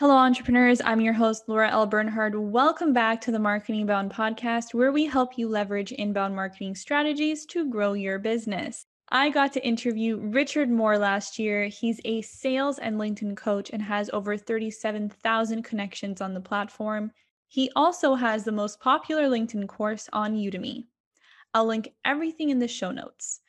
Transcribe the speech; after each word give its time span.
Hello, 0.00 0.14
entrepreneurs. 0.14 0.80
I'm 0.84 1.00
your 1.00 1.12
host, 1.12 1.48
Laura 1.48 1.68
L. 1.72 1.84
Bernhard. 1.84 2.36
Welcome 2.36 2.92
back 2.92 3.20
to 3.22 3.32
the 3.32 3.38
Marketing 3.40 3.80
Inbound 3.80 4.12
podcast, 4.12 4.72
where 4.72 4.92
we 4.92 5.06
help 5.06 5.36
you 5.36 5.48
leverage 5.48 5.90
inbound 5.90 6.36
marketing 6.36 6.76
strategies 6.76 7.44
to 7.46 7.68
grow 7.68 7.94
your 7.94 8.20
business. 8.20 8.86
I 9.08 9.28
got 9.28 9.52
to 9.54 9.66
interview 9.66 10.18
Richard 10.18 10.70
Moore 10.70 10.98
last 10.98 11.36
year. 11.36 11.66
He's 11.66 12.00
a 12.04 12.22
sales 12.22 12.78
and 12.78 12.94
LinkedIn 12.94 13.36
coach 13.36 13.70
and 13.70 13.82
has 13.82 14.08
over 14.12 14.36
37,000 14.36 15.64
connections 15.64 16.20
on 16.20 16.32
the 16.32 16.40
platform. 16.40 17.10
He 17.48 17.68
also 17.74 18.14
has 18.14 18.44
the 18.44 18.52
most 18.52 18.78
popular 18.78 19.24
LinkedIn 19.24 19.66
course 19.66 20.08
on 20.12 20.36
Udemy. 20.36 20.84
I'll 21.54 21.66
link 21.66 21.88
everything 22.04 22.50
in 22.50 22.60
the 22.60 22.68
show 22.68 22.92
notes. 22.92 23.40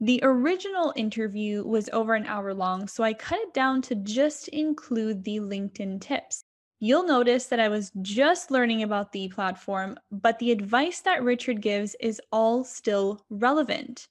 The 0.00 0.20
original 0.22 0.92
interview 0.94 1.64
was 1.64 1.88
over 1.90 2.12
an 2.12 2.26
hour 2.26 2.52
long, 2.52 2.86
so 2.86 3.02
I 3.02 3.14
cut 3.14 3.38
it 3.38 3.54
down 3.54 3.80
to 3.82 3.94
just 3.94 4.46
include 4.48 5.24
the 5.24 5.40
LinkedIn 5.40 6.02
tips. 6.02 6.44
You'll 6.78 7.06
notice 7.06 7.46
that 7.46 7.60
I 7.60 7.68
was 7.68 7.92
just 8.02 8.50
learning 8.50 8.82
about 8.82 9.12
the 9.12 9.28
platform, 9.28 9.98
but 10.10 10.38
the 10.38 10.52
advice 10.52 11.00
that 11.00 11.22
Richard 11.22 11.62
gives 11.62 11.96
is 11.98 12.20
all 12.30 12.62
still 12.62 13.24
relevant. 13.30 14.06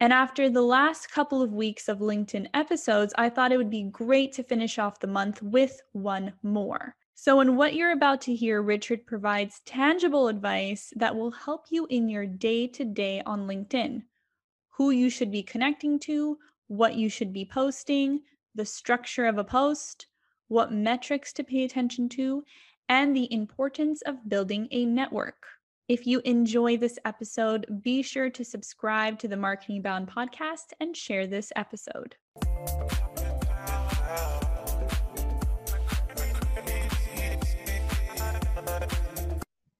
And 0.00 0.14
after 0.14 0.48
the 0.48 0.62
last 0.62 1.10
couple 1.10 1.42
of 1.42 1.52
weeks 1.52 1.90
of 1.90 1.98
LinkedIn 1.98 2.48
episodes, 2.54 3.12
I 3.18 3.28
thought 3.28 3.52
it 3.52 3.58
would 3.58 3.68
be 3.68 3.82
great 3.82 4.32
to 4.32 4.42
finish 4.42 4.78
off 4.78 4.98
the 4.98 5.08
month 5.08 5.42
with 5.42 5.78
one 5.92 6.32
more. 6.42 6.96
So, 7.14 7.40
in 7.40 7.54
what 7.54 7.74
you're 7.74 7.92
about 7.92 8.22
to 8.22 8.34
hear, 8.34 8.62
Richard 8.62 9.04
provides 9.04 9.60
tangible 9.66 10.28
advice 10.28 10.90
that 10.96 11.14
will 11.14 11.32
help 11.32 11.66
you 11.68 11.86
in 11.90 12.08
your 12.08 12.24
day 12.24 12.66
to 12.68 12.86
day 12.86 13.20
on 13.26 13.46
LinkedIn 13.46 14.04
who 14.78 14.90
you 14.90 15.10
should 15.10 15.32
be 15.32 15.42
connecting 15.42 15.98
to, 15.98 16.38
what 16.68 16.94
you 16.94 17.08
should 17.08 17.32
be 17.32 17.44
posting, 17.44 18.20
the 18.54 18.64
structure 18.64 19.26
of 19.26 19.36
a 19.36 19.42
post, 19.42 20.06
what 20.46 20.72
metrics 20.72 21.32
to 21.32 21.42
pay 21.42 21.64
attention 21.64 22.08
to, 22.08 22.44
and 22.88 23.14
the 23.14 23.30
importance 23.32 24.02
of 24.02 24.28
building 24.28 24.68
a 24.70 24.86
network. 24.86 25.46
If 25.88 26.06
you 26.06 26.20
enjoy 26.24 26.76
this 26.76 26.96
episode, 27.04 27.66
be 27.82 28.02
sure 28.02 28.30
to 28.30 28.44
subscribe 28.44 29.18
to 29.18 29.26
the 29.26 29.36
Marketing 29.36 29.76
Inbound 29.76 30.08
podcast 30.08 30.72
and 30.78 30.96
share 30.96 31.26
this 31.26 31.52
episode. 31.56 32.14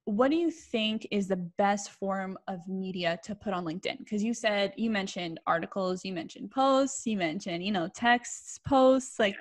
What 0.09 0.31
do 0.31 0.37
you 0.39 0.51
think 0.51 1.07
is 1.11 1.29
the 1.29 1.37
best 1.37 1.91
form 1.91 2.39
of 2.49 2.67
media 2.67 3.21
to 3.25 3.35
put 3.35 3.53
on 3.53 3.67
LinkedIn? 3.67 3.99
Because 3.99 4.25
you 4.25 4.33
said 4.33 4.73
you 4.77 4.91
mentioned 4.91 5.39
articles, 5.47 6.03
you 6.03 6.15
mentioned 6.15 6.51
posts, 6.51 7.07
you 7.07 7.19
mentioned, 7.19 7.63
you 7.63 7.73
know, 7.73 7.89
texts, 7.89 8.59
posts. 8.67 9.19
Like 9.19 9.37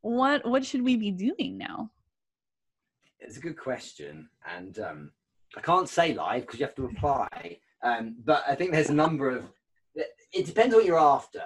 what 0.00 0.44
what 0.44 0.64
should 0.64 0.82
we 0.82 0.96
be 0.96 1.12
doing 1.12 1.56
now? 1.56 1.88
It's 3.20 3.36
a 3.36 3.40
good 3.40 3.56
question. 3.56 4.28
And 4.56 4.76
um 4.80 5.12
I 5.56 5.60
can't 5.60 5.88
say 5.88 6.14
live 6.14 6.42
because 6.42 6.58
you 6.58 6.66
have 6.66 6.74
to 6.76 6.86
apply. 6.86 7.58
Um, 7.84 8.16
but 8.24 8.42
I 8.48 8.56
think 8.56 8.72
there's 8.72 8.90
a 8.90 8.94
number 8.94 9.30
of 9.30 9.44
it 9.94 10.46
depends 10.46 10.74
what 10.74 10.84
you're 10.84 10.98
after. 10.98 11.44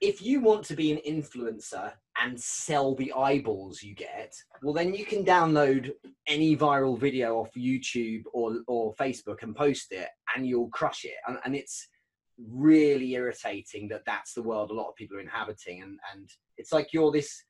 If 0.00 0.22
you 0.22 0.40
want 0.40 0.64
to 0.66 0.76
be 0.76 0.92
an 0.92 1.00
influencer 1.06 1.92
and 2.22 2.40
sell 2.40 2.94
the 2.94 3.12
eyeballs 3.12 3.82
you 3.82 3.94
get, 3.94 4.32
well, 4.62 4.74
then 4.74 4.94
you 4.94 5.04
can 5.04 5.24
download 5.24 5.90
any 6.26 6.56
viral 6.56 6.98
video 6.98 7.38
off 7.38 7.50
YouTube 7.56 8.22
or, 8.32 8.60
or 8.68 8.94
Facebook 8.94 9.42
and 9.42 9.56
post 9.56 9.90
it, 9.90 10.08
and 10.34 10.46
you'll 10.46 10.68
crush 10.68 11.04
it. 11.04 11.16
And, 11.26 11.38
and 11.44 11.56
it's 11.56 11.88
really 12.48 13.14
irritating 13.14 13.88
that 13.88 14.04
that's 14.06 14.34
the 14.34 14.42
world 14.42 14.70
a 14.70 14.74
lot 14.74 14.88
of 14.88 14.94
people 14.94 15.16
are 15.16 15.20
inhabiting. 15.20 15.82
And, 15.82 15.98
and 16.14 16.28
it's 16.56 16.72
like 16.72 16.92
you're 16.92 17.10
this, 17.10 17.42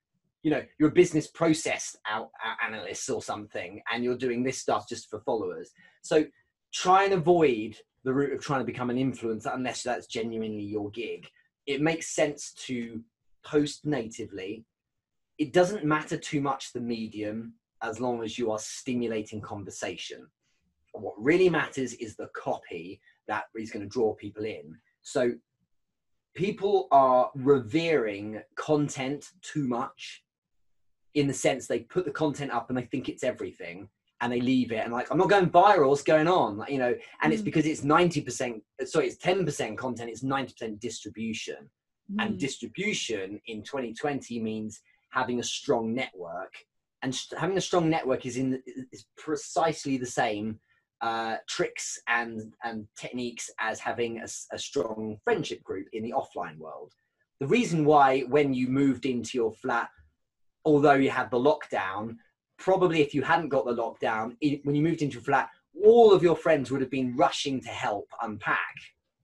you 0.42 0.50
know, 0.50 0.62
you're 0.78 0.88
a 0.88 0.92
business 0.92 1.26
process 1.26 1.94
out, 2.08 2.30
uh, 2.42 2.66
analyst 2.66 3.10
or 3.10 3.22
something, 3.22 3.82
and 3.92 4.02
you're 4.02 4.16
doing 4.16 4.42
this 4.42 4.58
stuff 4.58 4.88
just 4.88 5.10
for 5.10 5.20
followers. 5.20 5.70
So 6.02 6.24
try 6.72 7.04
and 7.04 7.12
avoid 7.12 7.76
the 8.04 8.14
route 8.14 8.32
of 8.32 8.40
trying 8.40 8.60
to 8.60 8.64
become 8.64 8.88
an 8.88 8.96
influencer 8.96 9.54
unless 9.54 9.82
that's 9.82 10.06
genuinely 10.06 10.62
your 10.62 10.90
gig. 10.90 11.26
It 11.68 11.82
makes 11.82 12.08
sense 12.08 12.52
to 12.66 13.04
post 13.44 13.84
natively. 13.84 14.64
It 15.36 15.52
doesn't 15.52 15.84
matter 15.84 16.16
too 16.16 16.40
much 16.40 16.72
the 16.72 16.80
medium 16.80 17.52
as 17.82 18.00
long 18.00 18.24
as 18.24 18.38
you 18.38 18.50
are 18.50 18.58
stimulating 18.58 19.42
conversation. 19.42 20.26
What 20.94 21.14
really 21.18 21.50
matters 21.50 21.92
is 21.92 22.16
the 22.16 22.30
copy 22.34 23.00
that 23.28 23.44
is 23.54 23.70
going 23.70 23.84
to 23.84 23.88
draw 23.88 24.14
people 24.14 24.46
in. 24.46 24.78
So 25.02 25.34
people 26.34 26.88
are 26.90 27.30
revering 27.34 28.40
content 28.56 29.26
too 29.42 29.68
much 29.68 30.24
in 31.12 31.26
the 31.26 31.34
sense 31.34 31.66
they 31.66 31.80
put 31.80 32.06
the 32.06 32.10
content 32.10 32.50
up 32.50 32.70
and 32.70 32.78
they 32.78 32.86
think 32.86 33.10
it's 33.10 33.22
everything 33.22 33.90
and 34.20 34.32
they 34.32 34.40
leave 34.40 34.72
it 34.72 34.84
and 34.84 34.92
like 34.92 35.10
i'm 35.10 35.18
not 35.18 35.28
going 35.28 35.48
viral 35.48 35.88
what's 35.90 36.02
going 36.02 36.28
on 36.28 36.64
you 36.68 36.78
know 36.78 36.94
and 37.22 37.30
mm. 37.30 37.34
it's 37.34 37.42
because 37.42 37.66
it's 37.66 37.82
90% 37.82 38.60
sorry 38.84 39.06
it's 39.06 39.24
10% 39.24 39.76
content 39.76 40.10
it's 40.10 40.24
90% 40.24 40.80
distribution 40.80 41.70
Mm. 42.12 42.24
And 42.24 42.38
distribution 42.38 43.40
in 43.46 43.62
2020 43.62 44.40
means 44.40 44.80
having 45.10 45.40
a 45.40 45.44
strong 45.44 45.94
network. 45.94 46.54
And 47.02 47.14
st- 47.14 47.38
having 47.38 47.58
a 47.58 47.62
strong 47.62 47.88
network 47.88 48.26
is 48.26 48.36
in 48.36 48.62
is 48.92 49.04
precisely 49.16 49.98
the 49.98 50.06
same 50.06 50.58
uh, 51.00 51.36
tricks 51.48 52.00
and 52.08 52.52
and 52.64 52.88
techniques 52.98 53.50
as 53.60 53.78
having 53.78 54.18
a, 54.18 54.26
a 54.52 54.58
strong 54.58 55.18
friendship 55.22 55.62
group 55.62 55.86
in 55.92 56.02
the 56.02 56.12
offline 56.12 56.58
world. 56.58 56.92
The 57.40 57.46
reason 57.46 57.84
why 57.84 58.22
when 58.22 58.52
you 58.52 58.66
moved 58.68 59.06
into 59.06 59.38
your 59.38 59.52
flat, 59.52 59.90
although 60.64 60.94
you 60.94 61.10
had 61.10 61.30
the 61.30 61.38
lockdown, 61.38 62.16
probably 62.58 63.00
if 63.00 63.14
you 63.14 63.22
hadn't 63.22 63.48
got 63.48 63.64
the 63.64 63.74
lockdown, 63.74 64.36
it, 64.40 64.64
when 64.64 64.74
you 64.74 64.82
moved 64.82 65.02
into 65.02 65.18
a 65.18 65.22
flat, 65.22 65.48
all 65.84 66.12
of 66.12 66.22
your 66.22 66.36
friends 66.36 66.70
would 66.70 66.80
have 66.80 66.90
been 66.90 67.16
rushing 67.16 67.60
to 67.60 67.68
help 67.68 68.08
unpack, 68.22 68.74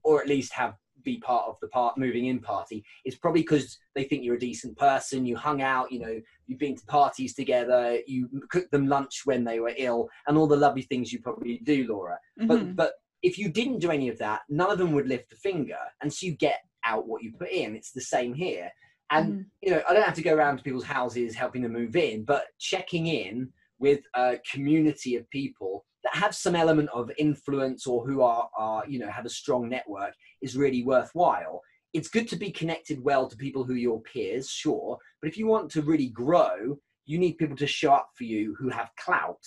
or 0.03 0.23
at 0.23 0.29
least 0.29 0.53
have 0.53 0.75
be 1.05 1.19
part 1.19 1.47
of 1.47 1.57
the 1.61 1.69
part 1.69 1.99
moving 1.99 2.27
in 2.27 2.41
party. 2.41 2.83
It's 3.05 3.17
probably 3.17 3.43
because 3.43 3.79
they 3.95 4.05
think 4.05 4.25
you're 4.25 4.37
a 4.37 4.41
decent 4.41 4.77
person 4.77 5.27
you 5.27 5.37
hung 5.37 5.63
out 5.63 5.93
you 5.93 6.01
know 6.01 6.21
you've 6.47 6.59
been 6.59 6.77
to 6.77 6.87
parties 6.87 7.35
together 7.35 7.99
you 8.07 8.29
cooked 8.49 8.73
them 8.73 8.89
lunch 8.89 9.23
when 9.25 9.45
they 9.45 9.61
were 9.61 9.75
ill 9.77 10.09
and 10.27 10.37
all 10.37 10.47
the 10.47 10.57
lovely 10.57 10.83
things 10.83 11.13
you 11.13 11.21
probably 11.21 11.61
do 11.65 11.87
laura. 11.87 12.19
Mm-hmm. 12.41 12.47
but 12.47 12.77
but 12.77 12.93
if 13.23 13.39
you 13.39 13.51
didn't 13.51 13.79
do 13.79 13.91
any 13.91 14.09
of 14.09 14.19
that 14.19 14.41
none 14.49 14.71
of 14.71 14.79
them 14.79 14.93
would 14.93 15.07
lift 15.07 15.33
a 15.33 15.37
finger 15.37 15.79
and 16.01 16.13
so 16.13 16.27
you 16.27 16.33
get 16.33 16.61
out 16.87 17.07
what 17.07 17.23
you 17.23 17.33
put 17.33 17.51
in. 17.51 17.75
It's 17.75 17.93
the 17.93 18.01
same 18.01 18.35
here 18.35 18.71
and 19.11 19.33
mm-hmm. 19.33 19.43
you 19.63 19.71
know 19.71 19.83
i 19.89 19.93
don't 19.93 20.05
have 20.05 20.15
to 20.15 20.23
go 20.23 20.35
around 20.35 20.57
to 20.57 20.63
people's 20.63 20.85
houses 20.85 21.35
helping 21.35 21.63
them 21.63 21.73
move 21.73 21.97
in 21.97 22.25
but 22.25 22.47
checking 22.59 23.07
in 23.07 23.49
with 23.79 24.01
a 24.15 24.39
community 24.51 25.17
of 25.17 25.29
people 25.31 25.85
that 26.05 26.15
have 26.15 26.35
some 26.35 26.55
element 26.55 26.89
of 26.93 27.11
influence 27.19 27.87
or 27.87 28.07
who 28.07 28.23
are, 28.23 28.49
are 28.57 28.85
you 28.89 28.99
know 28.99 29.09
have 29.09 29.27
a 29.27 29.31
strong 29.31 29.69
network 29.69 30.15
is 30.43 30.57
really 30.57 30.85
worthwhile 30.85 31.61
it's 31.93 32.09
good 32.09 32.29
to 32.29 32.37
be 32.37 32.51
connected 32.51 33.03
well 33.03 33.29
to 33.29 33.37
people 33.37 33.65
who 33.65 33.75
are 33.75 33.77
your 33.77 34.01
peers 34.03 34.49
sure 34.49 34.99
but 35.21 35.29
if 35.29 35.37
you 35.37 35.47
want 35.47 35.71
to 35.71 35.83
really 35.83 36.09
grow 36.09 36.79
you 37.07 37.19
need 37.19 37.39
people 37.39 37.57
to 37.57 37.67
show 37.67 37.93
up 37.93 38.11
for 38.17 38.25
you 38.25 38.55
who 38.59 38.69
have 38.69 38.91
clout 38.99 39.41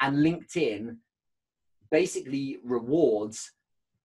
and 0.00 0.16
linkedin 0.16 0.96
basically 1.90 2.58
rewards 2.64 3.52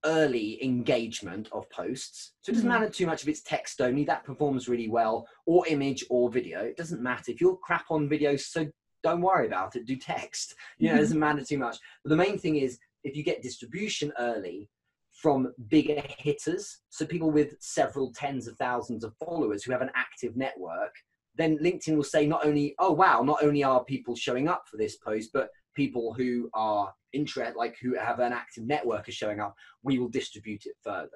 early 0.05 0.63
engagement 0.63 1.47
of 1.51 1.69
posts 1.69 2.31
so 2.41 2.49
it 2.49 2.53
doesn't 2.53 2.69
mm-hmm. 2.69 2.79
matter 2.81 2.91
too 2.91 3.05
much 3.05 3.21
if 3.21 3.27
it's 3.27 3.41
text 3.41 3.81
only 3.81 4.03
that 4.03 4.23
performs 4.23 4.67
really 4.67 4.89
well 4.89 5.27
or 5.45 5.67
image 5.67 6.03
or 6.09 6.29
video 6.29 6.61
it 6.61 6.75
doesn't 6.75 7.03
matter 7.03 7.31
if 7.31 7.39
you're 7.39 7.57
crap 7.57 7.85
on 7.91 8.09
video 8.09 8.35
so 8.35 8.65
don't 9.03 9.21
worry 9.21 9.47
about 9.47 9.75
it. 9.75 9.85
Do 9.85 9.95
text. 9.95 10.55
You 10.77 10.89
know, 10.89 10.95
it 10.95 10.99
doesn't 10.99 11.19
matter 11.19 11.43
too 11.43 11.57
much. 11.57 11.77
But 12.03 12.09
the 12.09 12.15
main 12.15 12.37
thing 12.37 12.57
is 12.57 12.77
if 13.03 13.15
you 13.15 13.23
get 13.23 13.41
distribution 13.41 14.11
early 14.19 14.69
from 15.11 15.53
bigger 15.67 16.01
hitters, 16.17 16.79
so 16.89 17.05
people 17.05 17.31
with 17.31 17.55
several 17.59 18.11
tens 18.13 18.47
of 18.47 18.57
thousands 18.57 19.03
of 19.03 19.15
followers 19.17 19.63
who 19.63 19.71
have 19.71 19.81
an 19.81 19.91
active 19.95 20.35
network, 20.35 20.93
then 21.35 21.57
LinkedIn 21.59 21.95
will 21.95 22.03
say 22.03 22.25
not 22.25 22.45
only, 22.45 22.75
oh 22.79 22.91
wow, 22.91 23.21
not 23.21 23.43
only 23.43 23.63
are 23.63 23.83
people 23.83 24.15
showing 24.15 24.47
up 24.47 24.65
for 24.69 24.77
this 24.77 24.97
post, 24.97 25.31
but 25.33 25.49
people 25.75 26.13
who 26.13 26.49
are 26.53 26.93
interest 27.13 27.57
like 27.57 27.75
who 27.81 27.97
have 27.97 28.19
an 28.19 28.33
active 28.33 28.65
network 28.65 29.07
are 29.07 29.13
showing 29.13 29.39
up, 29.39 29.55
we 29.83 29.99
will 29.99 30.09
distribute 30.09 30.65
it 30.65 30.75
further. 30.83 31.09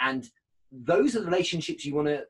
And 0.00 0.28
those 0.72 1.16
are 1.16 1.20
the 1.20 1.26
relationships 1.26 1.84
you 1.84 1.94
want 1.94 2.08
to 2.08 2.24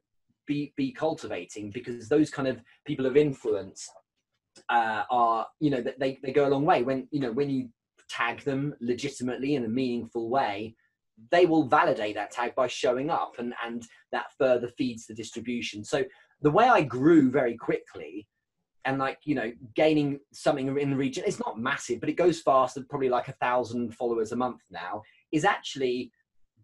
be 0.47 0.73
be 0.77 0.93
cultivating 0.93 1.71
because 1.71 2.09
those 2.09 2.31
kind 2.31 2.49
of 2.49 2.61
people 2.85 3.07
of 3.07 3.17
influence 3.17 3.89
uh, 4.69 5.03
are 5.11 5.47
you 5.61 5.71
know 5.71 5.83
they, 5.99 6.19
they 6.23 6.33
go 6.33 6.47
a 6.47 6.51
long 6.51 6.65
way 6.65 6.83
when 6.83 7.09
you 7.11 7.21
know 7.21 7.33
when 7.33 7.51
you 7.51 7.69
tag 8.09 8.41
them 8.43 8.75
legitimately 8.81 9.57
in 9.57 9.65
a 9.65 9.69
meaningful 9.69 10.29
way 10.29 10.75
they 11.31 11.47
will 11.47 11.67
validate 11.67 12.15
that 12.15 12.31
tag 12.31 12.55
by 12.55 12.67
showing 12.67 13.11
up 13.11 13.35
and 13.39 13.55
and 13.65 13.87
that 14.13 14.27
further 14.39 14.69
feeds 14.79 15.07
the 15.07 15.15
distribution 15.15 15.83
so 15.85 16.05
the 16.43 16.51
way 16.51 16.69
i 16.69 16.81
grew 16.81 17.31
very 17.31 17.57
quickly 17.57 18.27
and 18.87 18.99
like 18.99 19.19
you 19.25 19.35
know 19.35 19.53
gaining 19.75 20.19
something 20.33 20.79
in 20.79 20.91
the 20.91 20.97
region 20.97 21.25
it's 21.27 21.41
not 21.41 21.59
massive 21.59 22.01
but 22.01 22.09
it 22.09 22.17
goes 22.17 22.41
faster 22.41 22.83
probably 22.89 23.09
like 23.09 23.29
a 23.29 23.33
thousand 23.33 23.95
followers 23.95 24.33
a 24.33 24.37
month 24.37 24.63
now 24.71 25.03
is 25.33 25.45
actually 25.45 26.11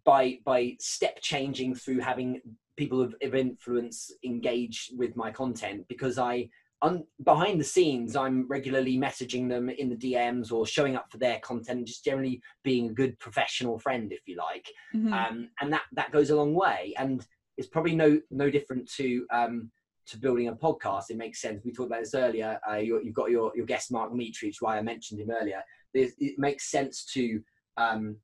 by 0.05 0.39
by 0.45 0.75
step 0.81 1.19
changing 1.21 1.75
through 1.75 2.01
having 2.01 2.41
people 2.77 3.03
of, 3.03 3.15
of 3.23 3.35
influence 3.35 4.11
engage 4.25 4.91
with 4.97 5.15
my 5.17 5.31
content 5.31 5.85
because 5.89 6.19
i 6.19 6.49
un- 6.83 7.05
behind 7.25 7.59
the 7.59 7.65
scenes, 7.65 8.17
I'm 8.17 8.47
regularly 8.49 8.99
messaging 8.99 9.49
them 9.49 9.71
in 9.71 9.89
the 9.89 9.97
DMs 9.97 10.53
or 10.53 10.67
showing 10.67 10.97
up 10.97 11.07
for 11.11 11.19
their 11.19 11.39
content, 11.41 11.87
just 11.87 12.05
generally 12.05 12.43
being 12.65 12.91
a 12.91 12.93
good 12.93 13.19
professional 13.19 13.79
friend, 13.79 14.13
if 14.13 14.27
you 14.27 14.37
like. 14.37 14.69
Mhm. 14.95 15.13
Um, 15.13 15.49
and 15.61 15.73
that 15.73 15.85
that 15.93 16.11
goes 16.11 16.31
a 16.31 16.37
long 16.37 16.55
way. 16.55 16.93
And 16.99 17.25
it's 17.57 17.69
probably 17.69 17.95
no 17.95 18.21
no 18.31 18.51
different 18.51 18.91
to 18.95 19.27
um, 19.31 19.71
to 20.07 20.19
building 20.19 20.49
a 20.49 20.55
podcast. 20.55 21.05
It 21.11 21.17
makes 21.17 21.41
sense. 21.41 21.65
We 21.65 21.73
talked 21.73 21.89
about 21.91 22.01
this 22.01 22.15
earlier. 22.15 22.59
Uh, 22.69 22.77
you 22.77 23.01
you've 23.03 23.15
got 23.15 23.31
your 23.31 23.53
your 23.55 23.67
guest 23.67 23.91
Mark 23.93 24.13
Metry, 24.13 24.45
which 24.45 24.57
is 24.57 24.61
why 24.63 24.79
I 24.79 24.83
mentioned 24.83 25.21
him 25.21 25.31
earlier. 25.31 25.63
There's, 25.95 26.13
it 26.19 26.39
makes 26.39 26.71
sense 26.71 27.05
to 27.15 27.41
um, 27.77 28.17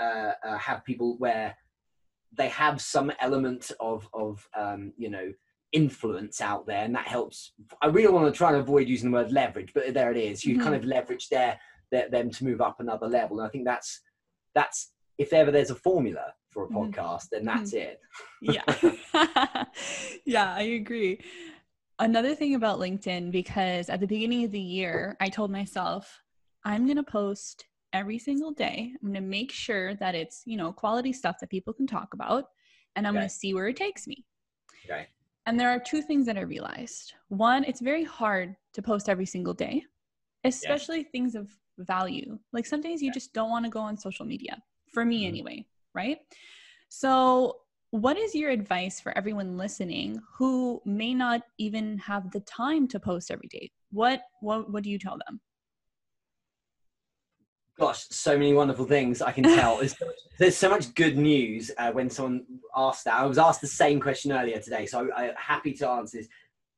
uh, 0.00 0.32
uh, 0.44 0.58
have 0.58 0.84
people 0.84 1.16
where 1.18 1.56
they 2.36 2.48
have 2.48 2.80
some 2.80 3.10
element 3.20 3.72
of 3.80 4.08
of 4.12 4.46
um, 4.56 4.92
you 4.96 5.10
know 5.10 5.32
influence 5.72 6.40
out 6.40 6.66
there 6.66 6.82
and 6.84 6.94
that 6.94 7.06
helps 7.06 7.52
i 7.82 7.86
really 7.86 8.10
want 8.10 8.24
to 8.24 8.32
try 8.36 8.48
and 8.48 8.56
avoid 8.56 8.88
using 8.88 9.10
the 9.10 9.14
word 9.14 9.30
leverage 9.30 9.70
but 9.74 9.92
there 9.92 10.10
it 10.10 10.16
is 10.16 10.42
you 10.42 10.56
Mhm. 10.56 10.62
kind 10.62 10.74
of 10.74 10.82
leverage 10.86 11.28
their, 11.28 11.60
their 11.90 12.08
them 12.08 12.30
to 12.30 12.44
move 12.44 12.62
up 12.62 12.80
another 12.80 13.06
level 13.06 13.38
and 13.38 13.46
i 13.46 13.50
think 13.50 13.66
that's 13.66 14.00
that's 14.54 14.92
if 15.18 15.34
ever 15.34 15.50
there's 15.50 15.68
a 15.68 15.74
formula 15.74 16.32
for 16.50 16.64
a 16.64 16.68
Mhm. 16.68 16.92
podcast 16.94 17.28
then 17.30 17.44
that's 17.44 17.72
it. 17.72 18.00
Yeah. 18.40 18.64
Yeah 20.24 20.54
i 20.54 20.62
agree. 20.62 21.20
Another 21.98 22.34
thing 22.34 22.54
about 22.54 22.78
linkedin 22.78 23.30
because 23.32 23.88
at 23.88 24.00
the 24.00 24.06
beginning 24.06 24.44
of 24.44 24.52
the 24.52 24.60
year 24.60 25.16
i 25.20 25.28
told 25.28 25.50
myself 25.50 26.20
i'm 26.64 26.84
going 26.86 26.96
to 26.96 27.02
post 27.02 27.66
every 27.94 28.18
single 28.18 28.52
day. 28.52 28.92
I'm 29.02 29.08
going 29.08 29.14
to 29.22 29.28
make 29.38 29.50
sure 29.50 29.94
that 29.94 30.14
it's 30.14 30.42
you 30.44 30.56
know 30.56 30.72
quality 30.72 31.12
stuff 31.12 31.36
that 31.40 31.50
people 31.50 31.72
can 31.72 31.86
talk 31.86 32.12
about 32.14 32.44
and 32.96 33.06
i'm 33.06 33.14
Okay. 33.14 33.20
going 33.20 33.28
to 33.28 33.34
see 33.34 33.54
where 33.54 33.68
it 33.68 33.76
takes 33.76 34.06
me. 34.06 34.24
Okay. 34.84 35.06
And 35.46 35.58
there 35.58 35.70
are 35.70 35.78
two 35.80 36.02
things 36.02 36.26
that 36.26 36.36
i 36.36 36.42
realized. 36.42 37.14
One 37.28 37.64
it's 37.64 37.80
very 37.80 38.04
hard 38.04 38.54
to 38.74 38.82
post 38.82 39.08
every 39.08 39.26
single 39.26 39.54
day 39.54 39.84
especially 40.44 41.02
things 41.02 41.34
of 41.34 41.50
value. 41.78 42.38
Like 42.52 42.64
some 42.66 42.80
days 42.80 43.02
you 43.02 43.08
Yeah. 43.08 43.12
just 43.20 43.32
don't 43.32 43.50
want 43.50 43.64
to 43.64 43.70
go 43.70 43.80
on 43.80 43.96
social 43.96 44.24
media 44.24 44.62
for 44.94 45.04
me 45.04 45.24
Mhm. 45.24 45.28
anyway 45.28 45.66
right? 45.98 46.18
So 46.88 47.56
what 47.90 48.16
is 48.16 48.34
your 48.34 48.50
advice 48.50 49.00
for 49.00 49.16
everyone 49.18 49.56
listening 49.56 50.20
who 50.36 50.80
may 50.84 51.12
not 51.12 51.42
even 51.58 51.98
have 51.98 52.30
the 52.30 52.40
time 52.40 52.86
to 52.88 53.00
post 53.00 53.30
every 53.30 53.48
day? 53.48 53.70
What 53.90 54.20
what 54.40 54.70
what 54.72 54.84
do 54.84 54.90
you 54.90 54.98
tell 54.98 55.18
them? 55.26 55.40
Gosh 57.78 58.06
so 58.10 58.32
many 58.36 58.52
wonderful 58.52 58.84
things 58.84 59.22
i 59.22 59.32
can 59.32 59.44
tell. 59.44 59.78
There's, 59.78 59.96
so 59.96 60.06
much, 60.06 60.20
there's 60.38 60.56
so 60.56 60.70
much 60.70 60.94
good 60.94 61.16
news 61.16 61.70
uh, 61.78 61.92
when 61.92 62.10
someone 62.10 62.44
asked 62.76 63.04
that. 63.04 63.14
I 63.14 63.26
was 63.26 63.38
asked 63.38 63.60
the 63.60 63.74
same 63.82 64.00
question 64.00 64.32
earlier 64.32 64.60
today 64.60 64.84
so 64.86 65.08
I, 65.16 65.28
i'm 65.28 65.34
happy 65.36 65.72
to 65.74 65.88
answer 65.88 66.18
this. 66.18 66.28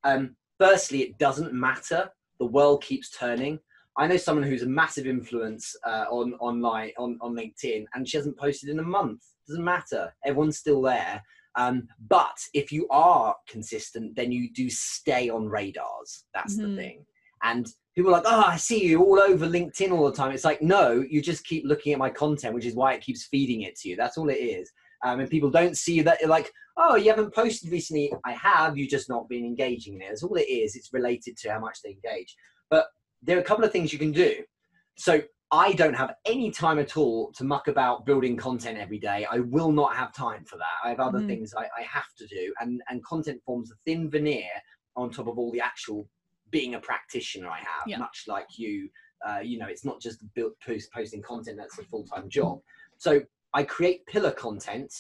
Um, 0.05 0.37
firstly 0.59 1.01
it 1.03 1.19
doesn't 1.19 1.53
matter. 1.53 2.11
The 2.39 2.47
world 2.47 2.83
keeps 2.83 3.11
turning 3.11 3.59
i 4.01 4.07
know 4.07 4.17
someone 4.17 4.45
who's 4.49 4.63
a 4.63 4.69
massive 4.83 5.07
influence 5.07 5.65
uh, 5.87 6.07
on 6.11 6.35
online 6.41 6.91
on, 6.99 7.17
on 7.21 7.35
linkedin 7.35 7.85
and 7.95 8.09
she 8.09 8.17
hasn't 8.17 8.39
posted 8.39 8.69
in 8.69 8.79
a 8.81 8.83
month 8.99 9.23
doesn't 9.47 9.65
matter 9.65 10.13
everyone's 10.25 10.59
still 10.59 10.83
there 10.83 11.23
um, 11.57 11.87
but 12.09 12.39
if 12.55 12.71
you 12.73 12.87
are 12.91 13.35
consistent 13.49 14.15
then 14.17 14.31
you 14.33 14.53
do 14.53 14.69
stay 14.71 15.29
on 15.31 15.49
radars 15.49 16.25
that's 16.35 16.57
Mhm. 16.57 16.63
the 16.63 16.77
thing 16.77 17.07
and 17.43 17.67
people 17.95 18.11
are 18.11 18.19
like, 18.19 18.27
oh, 18.27 18.45
I 18.47 18.57
see 18.57 18.85
you 18.85 19.03
all 19.03 19.19
over 19.19 19.47
LinkedIn 19.47 19.93
all 19.93 20.07
the 20.11 20.17
time. 20.17 20.33
It's 20.33 20.45
like, 20.45 20.63
no, 20.63 21.05
you 21.09 21.23
just 21.23 21.45
keep 21.45 21.65
looking 21.67 21.93
at 21.93 21.99
my 21.99 22.11
content, 22.11 22.55
which 22.55 22.67
is 22.67 22.75
why 22.75 22.93
it 22.93 23.01
keeps 23.01 23.27
feeding 23.27 23.63
it 23.63 23.77
to 23.77 23.89
you. 23.89 23.97
That's 23.97 24.19
all 24.19 24.29
it 24.29 24.35
is. 24.35 24.71
Um, 25.05 25.21
and 25.21 25.31
people 25.31 25.51
don't 25.51 25.77
see 25.77 26.03
that, 26.03 26.19
like, 26.29 26.53
oh, 26.77 26.97
you 26.97 27.09
haven't 27.11 27.35
posted 27.35 27.71
recently. 27.73 28.13
I 28.25 28.33
have, 28.33 28.77
you 28.77 28.87
just 28.87 29.09
not 29.09 29.29
been 29.29 29.45
engaging 29.45 29.95
in 29.95 30.03
it. 30.03 30.09
That's 30.11 30.23
all 30.23 30.37
it 30.37 30.49
is. 30.49 30.77
It's 30.77 30.93
related 30.93 31.37
to 31.39 31.51
how 31.51 31.61
much 31.61 31.79
they 31.83 31.91
engage. 31.91 32.37
But 32.69 32.87
there 33.23 33.37
are 33.37 33.41
a 33.41 33.45
couple 33.45 33.65
of 33.65 33.73
things 33.73 33.93
you 33.93 33.99
can 33.99 34.13
do. 34.13 34.37
So 34.97 35.23
I 35.53 35.73
don't 35.73 35.95
have 35.95 36.15
any 36.27 36.51
time 36.51 36.79
at 36.79 36.97
all 36.97 37.33
to 37.33 37.45
muck 37.45 37.69
about 37.69 38.07
building 38.07 38.37
content 38.37 38.79
every 38.79 38.99
day. 38.99 39.27
I 39.31 39.39
will 39.41 39.73
not 39.73 39.97
have 39.97 40.13
time 40.15 40.45
for 40.45 40.57
that. 40.57 40.77
I 40.85 40.91
have 40.91 41.01
other 41.01 41.19
Mhm. 41.21 41.27
things 41.27 41.55
I, 41.55 41.65
I 41.77 41.83
have 41.83 42.15
to 42.19 42.27
do. 42.27 42.55
And, 42.61 42.81
and 42.89 43.03
content 43.05 43.43
forms 43.45 43.71
a 43.73 43.75
thin 43.85 44.09
veneer 44.09 44.51
on 44.97 45.11
top 45.11 45.27
of 45.27 45.39
all 45.39 45.51
the 45.51 45.61
actual 45.61 46.09
being 46.51 46.75
a 46.75 46.81
practitioner 46.81 47.49
I 47.49 47.59
have, 47.59 47.87
Yeah. 47.87 47.99
much 47.99 48.25
like 48.27 48.59
you. 48.59 48.91
Uh, 49.27 49.41
you 49.41 49.59
know, 49.59 49.67
it's 49.67 49.85
not 49.85 50.01
just 50.01 50.23
build, 50.35 50.53
post, 50.65 50.91
posting 50.93 51.21
content, 51.23 51.59
that's 51.59 51.79
a 51.79 51.85
full 51.85 52.05
time 52.05 52.29
job. 52.29 52.61
So 52.97 53.21
I 53.53 53.65
create 53.65 54.07
pillar 54.07 54.31
content, 54.31 54.93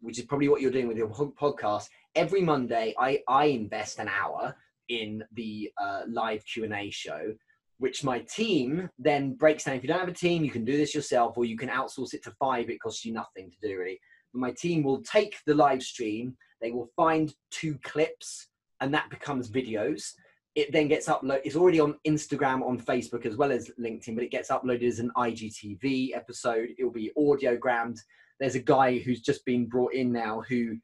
which 0.00 0.18
is 0.18 0.24
probably 0.26 0.48
what 0.48 0.60
you're 0.60 0.70
doing 0.70 0.88
with 0.88 0.96
your 0.96 1.08
podcast. 1.08 1.88
Every 2.14 2.42
Monday, 2.42 2.94
I, 2.98 3.22
I 3.28 3.46
invest 3.46 3.98
an 3.98 4.08
hour 4.08 4.54
in 4.88 5.22
the 5.32 5.72
uh, 5.80 6.02
live 6.08 6.44
Q&A 6.44 6.90
show 6.90 7.34
which 7.78 8.04
my 8.04 8.20
team 8.20 8.88
then 8.98 9.34
breaks 9.34 9.64
down. 9.64 9.76
If 9.76 9.82
you 9.82 9.88
don't 9.88 10.00
have 10.00 10.08
a 10.08 10.12
team, 10.12 10.44
you 10.44 10.50
can 10.50 10.64
do 10.64 10.76
this 10.76 10.94
yourself, 10.94 11.36
or 11.36 11.44
you 11.44 11.56
can 11.56 11.68
outsource 11.68 12.14
it 12.14 12.22
to 12.24 12.32
Fiverr. 12.40 12.70
It 12.70 12.80
costs 12.80 13.04
you 13.04 13.12
nothing 13.12 13.50
to 13.50 13.68
do 13.68 13.78
really. 13.78 13.98
But 14.32 14.40
my 14.40 14.52
team 14.52 14.82
will 14.82 15.02
take 15.02 15.36
the 15.46 15.54
live 15.54 15.82
stream. 15.82 16.36
They 16.60 16.70
will 16.70 16.90
find 16.96 17.34
two 17.50 17.78
clips, 17.82 18.48
and 18.80 18.94
that 18.94 19.10
becomes 19.10 19.50
videos. 19.50 20.12
It 20.54 20.70
then 20.70 20.88
gets 20.88 21.08
uploaded. 21.08 21.40
It's 21.44 21.56
already 21.56 21.80
on 21.80 21.98
Instagram, 22.06 22.62
on 22.62 22.78
Facebook, 22.78 23.26
as 23.26 23.36
well 23.36 23.50
as 23.50 23.70
LinkedIn, 23.80 24.14
but 24.14 24.24
it 24.24 24.30
gets 24.30 24.50
uploaded 24.50 24.86
as 24.86 24.98
an 24.98 25.10
IGTV 25.16 26.14
episode. 26.14 26.68
It 26.78 26.84
will 26.84 26.92
be 26.92 27.10
audiogrammed. 27.18 27.98
There's 28.38 28.54
a 28.54 28.60
guy 28.60 28.98
who's 28.98 29.22
just 29.22 29.44
been 29.44 29.66
brought 29.66 29.94
in 29.94 30.12
now 30.12 30.42
who 30.48 30.76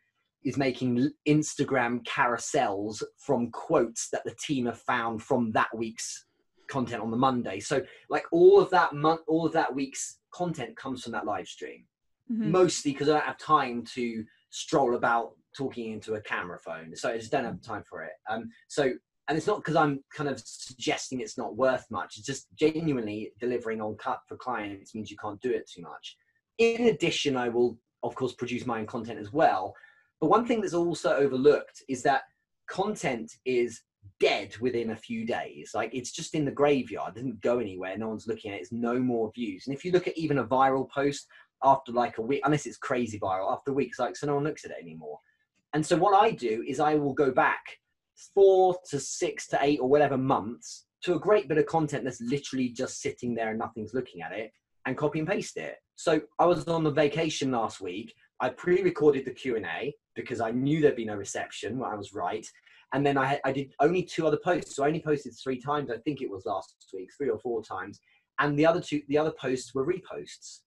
is 0.44 0.56
making 0.56 1.10
Instagram 1.28 2.02
carousels 2.04 3.02
from 3.18 3.50
quotes 3.50 4.08
that 4.10 4.24
the 4.24 4.34
team 4.40 4.66
have 4.66 4.80
found 4.80 5.22
from 5.22 5.52
that 5.52 5.68
week's 5.76 6.24
content 6.68 7.02
on 7.02 7.10
the 7.10 7.16
Monday. 7.16 7.60
So 7.60 7.82
like 8.08 8.24
all 8.32 8.60
of 8.60 8.70
that 8.70 8.94
month, 8.94 9.22
all 9.26 9.46
of 9.46 9.52
that 9.52 9.74
week's 9.74 10.18
content 10.32 10.76
comes 10.76 11.02
from 11.02 11.12
that 11.12 11.26
live 11.26 11.48
stream. 11.48 11.84
Mhm. 12.30 12.50
Mostly 12.50 12.92
because 12.92 13.08
I 13.08 13.14
don't 13.14 13.24
have 13.24 13.38
time 13.38 13.84
to 13.94 14.24
stroll 14.50 14.94
about 14.94 15.34
talking 15.56 15.92
into 15.92 16.14
a 16.14 16.20
camera 16.20 16.58
phone. 16.58 16.94
So 16.94 17.10
I 17.10 17.18
just 17.18 17.32
don't 17.32 17.44
have 17.44 17.60
time 17.62 17.84
for 17.88 18.02
it. 18.02 18.12
Um, 18.28 18.50
so 18.68 18.92
and 19.28 19.36
it's 19.36 19.46
not 19.46 19.58
because 19.58 19.76
I'm 19.76 20.02
kind 20.14 20.30
of 20.30 20.40
suggesting 20.40 21.20
it's 21.20 21.36
not 21.36 21.54
worth 21.54 21.84
much. 21.90 22.16
It's 22.16 22.26
just 22.26 22.46
genuinely 22.58 23.32
delivering 23.38 23.80
on 23.82 23.94
cut 23.96 24.20
for 24.26 24.38
clients 24.38 24.94
means 24.94 25.10
you 25.10 25.18
can't 25.18 25.40
do 25.42 25.50
it 25.50 25.68
too 25.70 25.82
much. 25.82 26.16
In 26.56 26.86
addition, 26.86 27.36
I 27.36 27.50
will 27.50 27.78
of 28.02 28.14
course 28.14 28.32
produce 28.32 28.64
my 28.64 28.80
own 28.80 28.86
content 28.86 29.18
as 29.18 29.32
well. 29.32 29.74
But 30.20 30.30
one 30.30 30.46
thing 30.46 30.60
that's 30.60 30.74
also 30.74 31.14
overlooked 31.14 31.82
is 31.88 32.02
that 32.04 32.22
content 32.68 33.32
is 33.44 33.82
dead 34.20 34.56
within 34.58 34.90
a 34.90 34.96
few 34.96 35.26
days. 35.26 35.72
Like 35.74 35.94
it's 35.94 36.12
just 36.12 36.34
in 36.34 36.44
the 36.44 36.50
graveyard, 36.50 37.12
it 37.12 37.20
doesn't 37.20 37.40
go 37.40 37.58
anywhere. 37.58 37.96
No 37.96 38.08
one's 38.08 38.26
looking 38.26 38.50
at 38.50 38.58
it. 38.58 38.62
It's 38.62 38.72
no 38.72 38.98
more 38.98 39.30
views. 39.34 39.66
And 39.66 39.74
if 39.76 39.84
you 39.84 39.92
look 39.92 40.08
at 40.08 40.18
even 40.18 40.38
a 40.38 40.44
viral 40.44 40.88
post 40.90 41.26
after 41.62 41.92
like 41.92 42.18
a 42.18 42.22
week, 42.22 42.42
unless 42.44 42.66
it's 42.66 42.76
crazy 42.76 43.18
viral, 43.18 43.52
after 43.52 43.72
weeks, 43.72 43.98
like 43.98 44.16
so 44.16 44.26
no 44.26 44.34
one 44.36 44.44
looks 44.44 44.64
at 44.64 44.70
it 44.70 44.78
anymore. 44.80 45.18
And 45.74 45.84
so 45.84 45.96
what 45.96 46.14
I 46.14 46.30
do 46.30 46.64
is 46.66 46.80
I 46.80 46.94
will 46.94 47.14
go 47.14 47.30
back 47.30 47.60
four 48.34 48.76
to 48.90 48.98
six 48.98 49.46
to 49.48 49.58
eight 49.62 49.80
or 49.80 49.88
whatever 49.88 50.16
months 50.16 50.86
to 51.02 51.14
a 51.14 51.20
great 51.20 51.48
bit 51.48 51.58
of 51.58 51.66
content 51.66 52.04
that's 52.04 52.20
literally 52.20 52.70
just 52.70 53.00
sitting 53.00 53.34
there 53.34 53.50
and 53.50 53.58
nothing's 53.58 53.94
looking 53.94 54.22
at 54.22 54.32
it 54.32 54.52
and 54.86 54.96
copy 54.96 55.18
and 55.18 55.28
paste 55.28 55.56
it. 55.56 55.76
So 55.96 56.20
I 56.38 56.46
was 56.46 56.66
on 56.66 56.84
the 56.84 56.90
vacation 56.90 57.52
last 57.52 57.80
week. 57.80 58.14
I 58.40 58.48
pre-recorded 58.50 59.24
the 59.24 59.32
Q&A 59.32 59.94
because 60.14 60.40
I 60.40 60.50
knew 60.50 60.80
there'd 60.80 60.96
be 60.96 61.04
no 61.04 61.16
reception. 61.16 61.82
I 61.82 61.94
was 61.94 62.14
right 62.14 62.46
and 62.92 63.04
then 63.04 63.18
I, 63.18 63.40
I 63.44 63.52
did 63.52 63.72
only 63.80 64.02
two 64.02 64.26
other 64.26 64.38
posts. 64.42 64.76
So 64.76 64.84
I 64.84 64.86
only 64.88 65.02
posted 65.02 65.34
three 65.42 65.60
times. 65.60 65.90
I 65.90 65.98
think 65.98 66.22
it 66.22 66.30
was 66.30 66.46
last 66.46 66.74
week, 66.94 67.10
three 67.16 67.28
or 67.28 67.38
four 67.38 67.62
times. 67.62 68.00
And 68.38 68.58
the 68.58 68.66
other 68.66 68.80
two, 68.80 69.02
the 69.08 69.18
other 69.18 69.32
posts 69.32 69.74
were 69.74 69.86
reposts. 69.86 70.60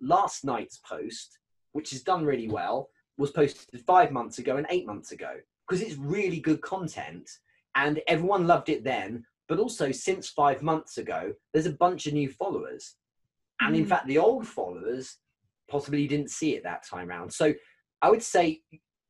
Last 0.00 0.44
night's 0.44 0.78
post, 0.78 1.38
which 1.72 1.92
is 1.92 2.02
done 2.02 2.24
really 2.24 2.48
well, 2.48 2.88
was 3.16 3.30
posted 3.30 3.80
five 3.86 4.10
months 4.10 4.38
ago 4.38 4.56
and 4.56 4.66
eight 4.70 4.86
months 4.86 5.12
ago 5.12 5.34
because 5.68 5.82
it's 5.82 5.96
really 5.96 6.40
good 6.40 6.60
content 6.62 7.28
and 7.76 8.00
everyone 8.08 8.46
loved 8.46 8.68
it 8.68 8.82
then. 8.84 9.24
But 9.48 9.58
also, 9.58 9.92
since 9.92 10.28
five 10.28 10.62
months 10.62 10.98
ago, 10.98 11.32
there's 11.52 11.66
a 11.66 11.72
bunch 11.72 12.06
of 12.06 12.12
new 12.12 12.28
followers. 12.28 12.96
And 13.60 13.74
in 13.74 13.84
Mhm. 13.84 13.88
fact, 13.88 14.06
the 14.06 14.18
old 14.18 14.46
followers 14.46 15.18
possibly 15.68 16.06
didn't 16.06 16.30
see 16.30 16.54
it 16.54 16.62
that 16.64 16.84
time 16.84 17.08
around. 17.08 17.32
So 17.32 17.54
I 18.02 18.10
would 18.10 18.22
say 18.22 18.62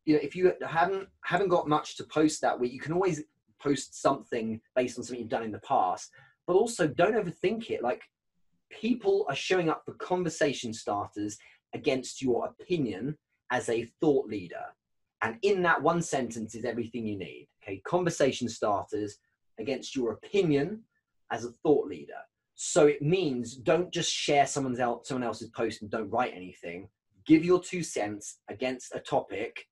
you 0.09 0.15
know 0.15 0.21
if 0.23 0.35
you 0.35 0.53
haven't 0.67 1.09
haven't 1.23 1.49
got 1.49 1.69
much 1.69 1.97
to 1.97 2.05
post 2.05 2.41
that 2.41 2.59
week 2.59 2.73
you 2.73 2.81
can 2.81 2.95
always 2.95 3.23
post 3.61 4.01
something 4.01 4.61
based 4.75 4.99
on 4.99 5.05
something 5.05 5.21
you've 5.21 5.29
done 5.29 5.43
in 5.43 5.53
the 5.53 5.59
past. 5.61 6.11
But 6.47 6.55
also 6.55 6.87
don't 6.87 7.15
overthink 7.15 7.71
it. 7.71 7.83
Like 7.83 8.03
people 8.71 9.27
are 9.29 9.35
showing 9.35 9.69
up 9.69 9.83
for 9.85 9.93
conversation 9.95 10.73
starters 10.73 11.37
against 11.75 12.23
your 12.23 12.47
opinion 12.47 13.17
as 13.51 13.69
a 13.69 13.85
thought 14.01 14.29
leader. 14.29 14.65
And 15.23 15.37
in 15.43 15.63
that 15.63 15.83
one 15.83 16.01
sentence 16.01 16.55
is 16.55 16.65
everything 16.65 17.07
you 17.07 17.19
need 17.19 17.49
okay? 17.63 17.81
Conversation 17.85 18.49
starters 18.49 19.19
against 19.59 19.97
your 19.97 20.13
opinion 20.13 20.83
as 21.31 21.45
a 21.45 21.53
thought 21.63 21.89
leader. 21.89 22.21
So 22.55 22.87
it 22.87 23.03
means 23.03 23.57
don't 23.57 23.93
just 23.93 24.11
share 24.11 24.47
someone 24.47 24.79
else 24.81 25.09
someone 25.09 25.27
else's 25.27 25.51
post 25.51 25.83
and 25.83 25.91
don't 25.91 26.11
write 26.11 26.33
anything. 26.35 26.89
Give 27.27 27.45
your 27.45 27.61
two 27.61 27.83
cents 27.83 28.39
against 28.49 28.95
a 28.95 29.01
topic 29.01 29.67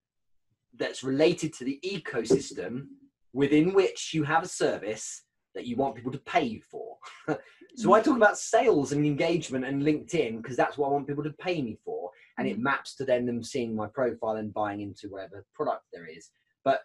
that's 0.78 1.02
related 1.04 1.52
to 1.54 1.64
the 1.64 1.78
ecosystem 1.84 2.86
within 3.32 3.74
which 3.74 4.12
you 4.14 4.24
have 4.24 4.42
a 4.42 4.48
service 4.48 5.22
that 5.54 5.66
you 5.66 5.76
want 5.76 5.94
people 5.96 6.12
to 6.12 6.18
pay 6.18 6.44
you 6.44 6.60
for. 6.60 6.96
so 7.76 7.92
I 7.92 8.00
talk 8.00 8.16
about 8.16 8.38
sales 8.38 8.92
and 8.92 9.04
engagement 9.04 9.64
and 9.64 9.82
LinkedIn 9.82 10.42
because 10.42 10.56
that's 10.56 10.76
what 10.76 10.88
I 10.88 10.92
want 10.92 11.06
people 11.06 11.24
to 11.24 11.32
pay 11.32 11.62
me 11.62 11.78
for. 11.84 12.10
And 12.38 12.46
it 12.46 12.58
maps 12.58 12.94
to 12.96 13.04
then 13.04 13.24
them 13.26 13.42
seeing 13.42 13.74
my 13.74 13.86
profile 13.86 14.36
and 14.36 14.52
buying 14.52 14.80
into 14.80 15.08
whatever 15.08 15.44
product 15.54 15.84
there 15.92 16.06
is. 16.06 16.30
But 16.64 16.80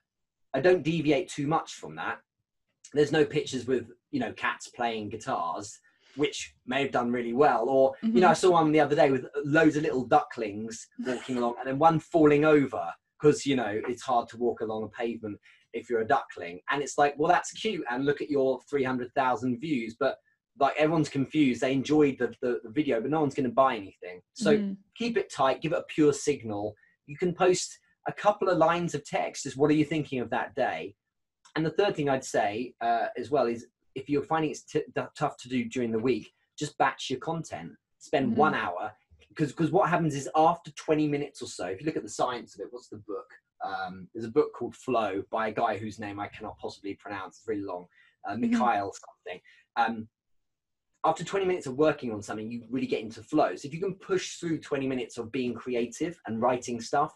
I 0.54 0.62
don't 0.62 0.84
deviate 0.84 1.30
too 1.30 1.48
much 1.48 1.74
from 1.74 1.96
that. 1.96 2.20
There's 2.94 3.12
no 3.12 3.26
pictures 3.26 3.66
with, 3.68 3.88
you 4.12 4.20
know, 4.20 4.32
cats 4.34 4.70
playing 4.70 5.10
guitars, 5.10 5.78
which 6.16 6.54
may 6.66 6.82
have 6.84 6.92
done 6.92 7.12
really 7.12 7.34
well. 7.34 7.68
Or, 7.70 7.94
Mm-hmm. 8.04 8.16
you 8.16 8.22
know, 8.22 8.30
I 8.30 8.34
saw 8.34 8.52
one 8.52 8.72
the 8.72 8.80
other 8.80 8.96
day 8.96 9.12
with 9.12 9.26
loads 9.46 9.76
of 9.76 9.84
little 9.84 10.06
ducklings 10.06 10.88
walking 11.06 11.38
along 11.38 11.56
and 11.60 11.68
then 11.68 11.80
one 11.80 12.00
falling 12.00 12.46
over 12.46 12.86
because, 13.22 13.46
you 13.46 13.56
know, 13.56 13.82
it's 13.88 14.02
hard 14.02 14.28
to 14.30 14.38
walk 14.38 14.62
along 14.62 14.84
a 14.84 14.88
pavement 14.88 15.38
if 15.74 15.90
you're 15.90 16.02
a 16.02 16.08
duckling. 16.08 16.60
And 16.70 16.82
it's 16.82 16.98
like, 16.98 17.16
well, 17.18 17.32
that's 17.32 17.52
cute. 17.52 17.84
And 17.90 18.06
look 18.06 18.22
at 18.22 18.30
your 18.30 18.60
300,000 18.70 19.60
views. 19.60 19.96
But 20.00 20.18
like 20.60 20.76
everyone's 20.78 21.10
confused. 21.10 21.62
They 21.62 21.74
enjoyed 21.74 22.18
the, 22.20 22.34
the, 22.42 22.60
the 22.64 22.70
video, 22.70 23.00
but 23.00 23.10
no 23.12 23.22
one's 23.22 23.36
going 23.36 23.50
to 23.50 23.54
buy 23.56 23.76
anything. 23.76 24.22
So 24.34 24.58
Mhm. 24.58 24.78
keep 24.96 25.18
it 25.18 25.32
tight, 25.32 25.62
give 25.62 25.72
it 25.72 25.80
a 25.80 25.84
pure 25.88 26.14
signal. 26.14 26.76
You 27.08 27.18
can 27.18 27.34
post 27.34 27.80
a 28.08 28.12
couple 28.14 28.50
of 28.50 28.58
lines 28.58 28.94
of 28.96 29.06
text. 29.06 29.44
Just 29.44 29.58
what 29.58 29.70
are 29.70 29.76
you 29.76 29.86
thinking 29.86 30.20
of 30.20 30.30
that 30.32 30.56
day? 30.56 30.96
And 31.56 31.66
the 31.66 31.72
third 31.72 31.96
thing 31.96 32.10
I'd 32.10 32.24
say 32.26 32.74
uh, 32.82 33.08
as 33.18 33.30
well 33.30 33.46
is 33.46 33.68
if 33.96 34.10
you're 34.10 34.24
finding 34.24 34.52
it's 34.52 34.64
t- 34.64 34.84
tough 35.16 35.38
to 35.38 35.50
do 35.50 35.66
during 35.66 35.92
the 35.92 36.00
week, 36.00 36.32
just 36.58 36.78
batch 36.78 37.10
your 37.10 37.20
content. 37.20 37.72
Spend 38.00 38.34
Mhm. 38.34 38.38
one 38.38 38.56
hour 38.56 38.92
because 39.32 39.52
because 39.52 39.72
what 39.72 39.90
happens 39.90 40.16
is 40.16 40.30
after 40.36 40.72
20 40.72 41.08
minutes 41.08 41.42
or 41.42 41.48
so, 41.48 41.66
if 41.66 41.80
you 41.80 41.86
look 41.86 41.98
at 41.98 42.04
the 42.04 42.10
science 42.10 42.54
of 42.56 42.62
it, 42.62 42.68
what's 42.72 42.90
the 42.90 42.98
book? 43.08 43.28
Um, 43.66 44.08
there's 44.14 44.26
a 44.26 44.32
book 44.32 44.54
called 44.54 44.76
Flow 44.76 45.24
by 45.32 45.48
a 45.48 45.52
guy 45.54 45.78
whose 45.78 46.00
name 46.00 46.20
I 46.20 46.28
cannot 46.28 46.58
possibly 46.58 46.96
pronounce. 46.96 47.38
It's 47.38 47.48
really 47.48 47.62
long. 47.62 47.86
Uh, 48.28 48.34
Mhm. 48.34 48.40
Mikhail 48.40 48.94
something. 48.94 49.42
Um, 49.76 50.10
after 51.04 51.24
20 51.24 51.46
minutes 51.46 51.66
of 51.68 51.78
working 51.78 52.12
on 52.12 52.22
something, 52.22 52.52
you 52.52 52.64
really 52.70 52.86
get 52.88 53.02
into 53.02 53.24
flow. 53.24 53.56
So 53.56 53.68
if 53.68 53.74
you 53.74 53.80
can 53.80 53.96
push 53.96 54.38
through 54.38 54.60
20 54.60 54.88
minutes 54.88 55.18
of 55.18 55.32
being 55.32 55.54
creative 55.54 56.20
and 56.28 56.42
writing 56.42 56.80
stuff 56.80 57.16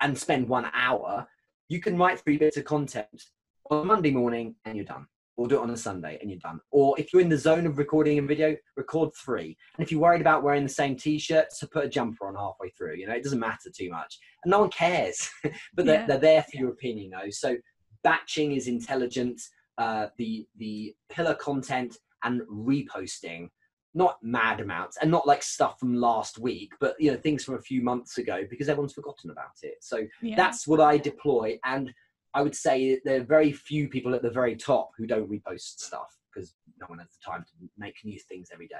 and 0.00 0.16
spend 0.16 0.48
one 0.48 0.70
hour, 0.72 1.28
you 1.68 1.80
can 1.80 1.98
write 1.98 2.20
three 2.20 2.38
bits 2.38 2.56
of 2.56 2.64
content 2.64 3.24
on 3.70 3.86
Monday 3.86 4.10
morning 4.10 4.54
and 4.64 4.76
you're 4.76 4.86
done. 4.86 5.06
Or 5.40 5.48
do 5.48 5.58
it 5.58 5.62
on 5.62 5.70
a 5.70 5.76
Sunday 5.76 6.18
and 6.20 6.28
you're 6.28 6.38
done. 6.38 6.60
Or 6.70 6.94
if 7.00 7.14
you're 7.14 7.22
in 7.22 7.30
the 7.30 7.38
zone 7.38 7.64
of 7.64 7.78
recording 7.78 8.18
a 8.18 8.22
video, 8.22 8.54
record 8.76 9.08
three. 9.24 9.56
And 9.78 9.82
if 9.82 9.90
you're 9.90 9.98
worried 10.02 10.20
about 10.20 10.42
wearing 10.42 10.64
the 10.64 10.68
same 10.68 10.96
t-shirt, 10.96 11.46
so 11.54 11.66
put 11.66 11.86
a 11.86 11.88
jumper 11.88 12.26
on 12.28 12.34
halfway 12.34 12.68
through. 12.76 12.96
You 12.96 13.06
know, 13.06 13.14
it 13.14 13.22
doesn't 13.24 13.40
matter 13.40 13.70
too 13.74 13.88
much. 13.88 14.18
And 14.44 14.50
no 14.50 14.60
one 14.60 14.68
cares. 14.68 15.30
but 15.74 15.86
they're, 15.86 16.00
Yeah. 16.00 16.06
they're 16.06 16.18
there 16.18 16.42
for 16.42 16.58
your 16.58 16.68
opinion, 16.68 17.12
though. 17.12 17.30
So 17.30 17.56
batching 18.04 18.52
is 18.52 18.68
intelligent. 18.68 19.40
Uh, 19.78 20.08
the 20.18 20.46
the 20.58 20.94
pillar 21.08 21.34
content 21.36 21.96
and 22.22 22.42
reposting 22.42 23.48
not 23.94 24.18
mad 24.22 24.60
amounts 24.60 24.98
and 25.00 25.10
not 25.10 25.26
like 25.26 25.42
stuff 25.42 25.80
from 25.80 25.94
last 25.94 26.38
week 26.38 26.70
but 26.80 26.94
you 27.00 27.10
know 27.10 27.16
things 27.16 27.42
from 27.42 27.54
a 27.54 27.60
few 27.62 27.82
months 27.82 28.18
ago 28.18 28.42
because 28.50 28.68
everyone's 28.68 28.92
forgotten 28.92 29.30
about 29.30 29.56
it 29.62 29.74
so 29.80 30.06
Yeah. 30.22 30.36
that's 30.36 30.68
what 30.68 30.80
i 30.80 30.96
deploy 30.96 31.58
and 31.64 31.92
i 32.34 32.42
would 32.42 32.54
say 32.54 33.00
there 33.04 33.20
are 33.20 33.24
very 33.24 33.52
few 33.52 33.88
people 33.88 34.14
at 34.14 34.22
the 34.22 34.30
very 34.30 34.56
top 34.56 34.90
who 34.96 35.06
don't 35.06 35.30
repost 35.30 35.78
stuff 35.80 36.16
because 36.32 36.54
no 36.80 36.86
one 36.86 36.98
has 36.98 37.08
the 37.08 37.30
time 37.30 37.42
to 37.42 37.68
make 37.78 37.94
new 38.04 38.18
things 38.28 38.48
every 38.52 38.68
day 38.68 38.76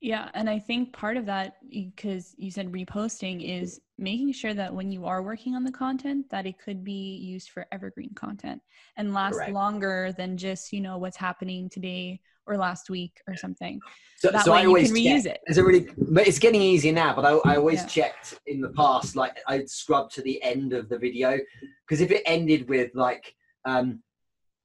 Yeah, 0.00 0.30
and 0.34 0.48
I 0.48 0.58
think 0.58 0.92
part 0.92 1.16
of 1.16 1.26
that, 1.26 1.56
because 1.70 2.34
you 2.38 2.50
said 2.50 2.70
reposting, 2.72 3.42
is 3.42 3.80
making 3.98 4.32
sure 4.32 4.54
that 4.54 4.72
when 4.72 4.92
you 4.92 5.06
are 5.06 5.22
working 5.22 5.54
on 5.56 5.64
the 5.64 5.72
content, 5.72 6.30
that 6.30 6.46
it 6.46 6.58
could 6.58 6.84
be 6.84 7.16
used 7.16 7.50
for 7.50 7.66
evergreen 7.72 8.14
content 8.14 8.62
and 8.96 9.12
last 9.12 9.34
Correct. 9.34 9.52
longer 9.52 10.14
than 10.16 10.36
just 10.36 10.72
you 10.72 10.80
know 10.80 10.98
what's 10.98 11.16
happening 11.16 11.68
today 11.68 12.20
or 12.46 12.56
last 12.56 12.88
week 12.90 13.20
or 13.28 13.36
something. 13.36 13.80
so, 14.18 14.30
That 14.30 14.44
so 14.44 14.52
way 14.52 14.58
i 14.58 14.62
you 14.62 14.68
always 14.68 14.92
can 14.92 15.02
check. 15.02 15.12
reuse 15.12 15.26
it. 15.26 15.40
It's 15.46 15.92
but 16.10 16.26
it's 16.26 16.38
getting 16.38 16.62
easier 16.62 16.92
now. 16.92 17.14
But 17.14 17.24
I, 17.24 17.32
I 17.52 17.56
always 17.56 17.80
Yeah. 17.80 17.86
checked 17.86 18.38
in 18.46 18.60
the 18.60 18.70
past, 18.70 19.16
like 19.16 19.38
I'd 19.46 19.68
scrub 19.68 20.10
to 20.12 20.22
the 20.22 20.42
end 20.42 20.72
of 20.72 20.88
the 20.88 20.98
video 20.98 21.38
because 21.86 22.00
if 22.00 22.10
it 22.10 22.22
ended 22.24 22.68
with 22.68 22.94
like, 22.94 23.34
um, 23.64 24.02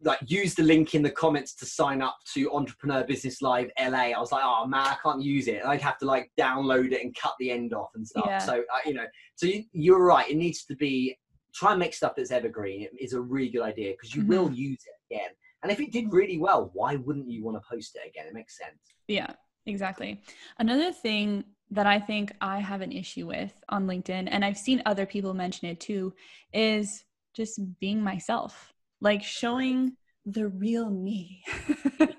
like 0.03 0.19
use 0.25 0.53
the 0.55 0.63
link 0.63 0.95
in 0.95 1.01
the 1.01 1.09
comments 1.11 1.55
to 1.55 1.65
sign 1.65 2.01
up 2.01 2.17
to 2.33 2.51
Entrepreneur 2.53 3.03
Business 3.03 3.41
Live 3.41 3.69
LA, 3.79 4.11
I 4.11 4.19
was 4.19 4.31
like, 4.31 4.43
oh 4.43 4.65
man, 4.67 4.81
I 4.87 4.97
can't 5.01 5.21
use 5.21 5.47
it. 5.47 5.63
I'd 5.65 5.81
have 5.81 5.97
to 5.99 6.05
like 6.05 6.31
download 6.39 6.91
it 6.91 7.03
and 7.03 7.15
cut 7.15 7.33
the 7.39 7.51
end 7.51 7.73
off 7.73 7.89
and 7.95 8.07
stuff. 8.07 8.25
Yeah. 8.27 8.39
So 8.39 8.59
uh, 8.59 8.79
you 8.85 8.93
know, 8.93 9.05
so 9.35 9.45
you, 9.47 9.63
you're 9.71 10.03
right. 10.03 10.29
It 10.29 10.37
needs 10.37 10.65
to 10.65 10.75
be 10.75 11.17
try 11.53 11.71
and 11.71 11.79
make 11.79 11.93
stuff 11.93 12.13
that's 12.17 12.31
evergreen. 12.31 12.81
It 12.81 12.91
is 12.99 13.13
a 13.13 13.21
really 13.21 13.49
good 13.49 13.61
idea 13.61 13.91
because 13.91 14.15
you 14.15 14.23
Mhm. 14.23 14.27
will 14.27 14.51
use 14.51 14.83
it 14.85 15.13
again. 15.13 15.29
And 15.61 15.71
if 15.71 15.79
it 15.79 15.91
did 15.91 16.11
really 16.11 16.37
well, 16.37 16.71
why 16.73 16.95
wouldn't 16.95 17.29
you 17.29 17.43
want 17.43 17.57
to 17.57 17.69
post 17.69 17.95
it 17.95 18.07
again? 18.07 18.27
It 18.27 18.33
makes 18.33 18.57
sense. 18.57 18.75
Yeah, 19.07 19.31
exactly. 19.65 20.21
Another 20.59 20.91
thing 20.91 21.45
that 21.71 21.87
I 21.87 21.99
think 21.99 22.33
I 22.41 22.59
have 22.59 22.81
an 22.81 22.91
issue 22.91 23.27
with 23.27 23.53
on 23.69 23.85
LinkedIn, 23.87 24.27
and 24.29 24.43
I've 24.43 24.57
seen 24.57 24.81
other 24.85 25.05
people 25.05 25.33
mention 25.33 25.69
it 25.69 25.79
too, 25.79 26.13
is 26.53 27.05
just 27.33 27.59
being 27.79 28.01
myself, 28.01 28.72
like 29.03 29.21
showing 29.21 29.95
the 30.25 30.47
real 30.47 30.89
me. 30.89 31.43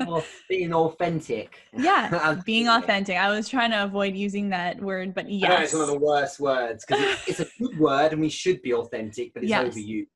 Or 0.07 0.19
oh, 0.19 0.25
being 0.51 0.75
authentic. 0.75 1.63
yeah, 1.77 2.37
being 2.45 2.69
authentic. 2.69 3.17
I 3.17 3.31
was 3.31 3.49
trying 3.49 3.71
to 3.71 3.85
avoid 3.85 4.15
using 4.15 4.51
that 4.51 4.81
word, 4.81 5.15
but 5.15 5.31
yes. 5.31 5.65
it's 5.65 5.73
one 5.73 5.83
of 5.83 5.89
the 5.89 5.99
worst 5.99 6.39
words 6.39 6.85
because 6.85 7.03
it's, 7.03 7.41
it's 7.41 7.41
a 7.41 7.47
good 7.59 7.79
word 7.79 8.13
and 8.13 8.21
we 8.21 8.29
should 8.29 8.61
be 8.61 8.75
authentic, 8.75 9.33
but 9.33 9.43
it's 9.43 9.51
Yes. 9.51 9.75
overused. 9.75 10.07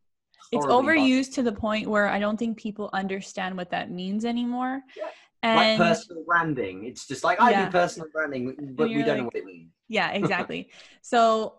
it's 0.52 0.66
overused 0.66 1.32
to 1.34 1.42
the 1.42 1.52
point 1.52 1.88
where 1.88 2.06
I 2.06 2.18
don't 2.18 2.38
think 2.38 2.58
people 2.58 2.90
understand 2.92 3.56
what 3.56 3.70
that 3.70 3.90
means 3.90 4.26
anymore. 4.26 4.82
Yeah. 4.96 5.04
And 5.42 5.78
like 5.80 5.88
personal 5.88 6.22
branding. 6.24 6.84
It's 6.84 7.06
just 7.06 7.24
like 7.24 7.40
I 7.40 7.50
Yeah. 7.50 7.64
do 7.66 7.72
personal 7.72 8.08
branding, 8.12 8.54
but 8.76 8.88
we 8.88 9.02
don't 9.02 9.18
know 9.18 9.24
what 9.24 9.36
it 9.36 9.44
means. 9.46 9.70
yeah, 9.88 10.10
exactly. 10.20 10.70
so 11.00 11.54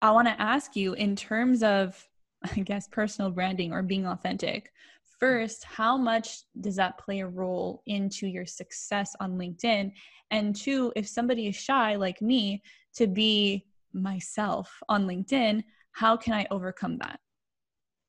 I 0.00 0.10
want 0.12 0.28
to 0.28 0.40
ask 0.40 0.74
you 0.74 0.94
in 0.94 1.16
terms 1.16 1.62
of, 1.62 2.02
I 2.56 2.60
guess, 2.60 2.88
personal 2.88 3.30
branding 3.30 3.72
or 3.72 3.82
being 3.82 4.06
authentic. 4.06 4.72
First, 5.18 5.64
how 5.64 5.96
much 5.96 6.40
does 6.60 6.76
that 6.76 6.98
play 6.98 7.20
a 7.20 7.26
role 7.26 7.82
into 7.86 8.26
your 8.26 8.46
success 8.46 9.14
on 9.20 9.38
LinkedIn? 9.38 9.92
And 10.30 10.54
two, 10.54 10.92
if 10.96 11.08
somebody 11.08 11.46
is 11.46 11.56
shy 11.56 11.96
like 11.96 12.20
me 12.20 12.62
to 12.96 13.06
be 13.06 13.64
myself 13.92 14.70
on 14.88 15.06
LinkedIn, 15.06 15.62
how 15.92 16.16
can 16.16 16.32
I 16.32 16.46
overcome 16.50 16.98
that? 16.98 17.20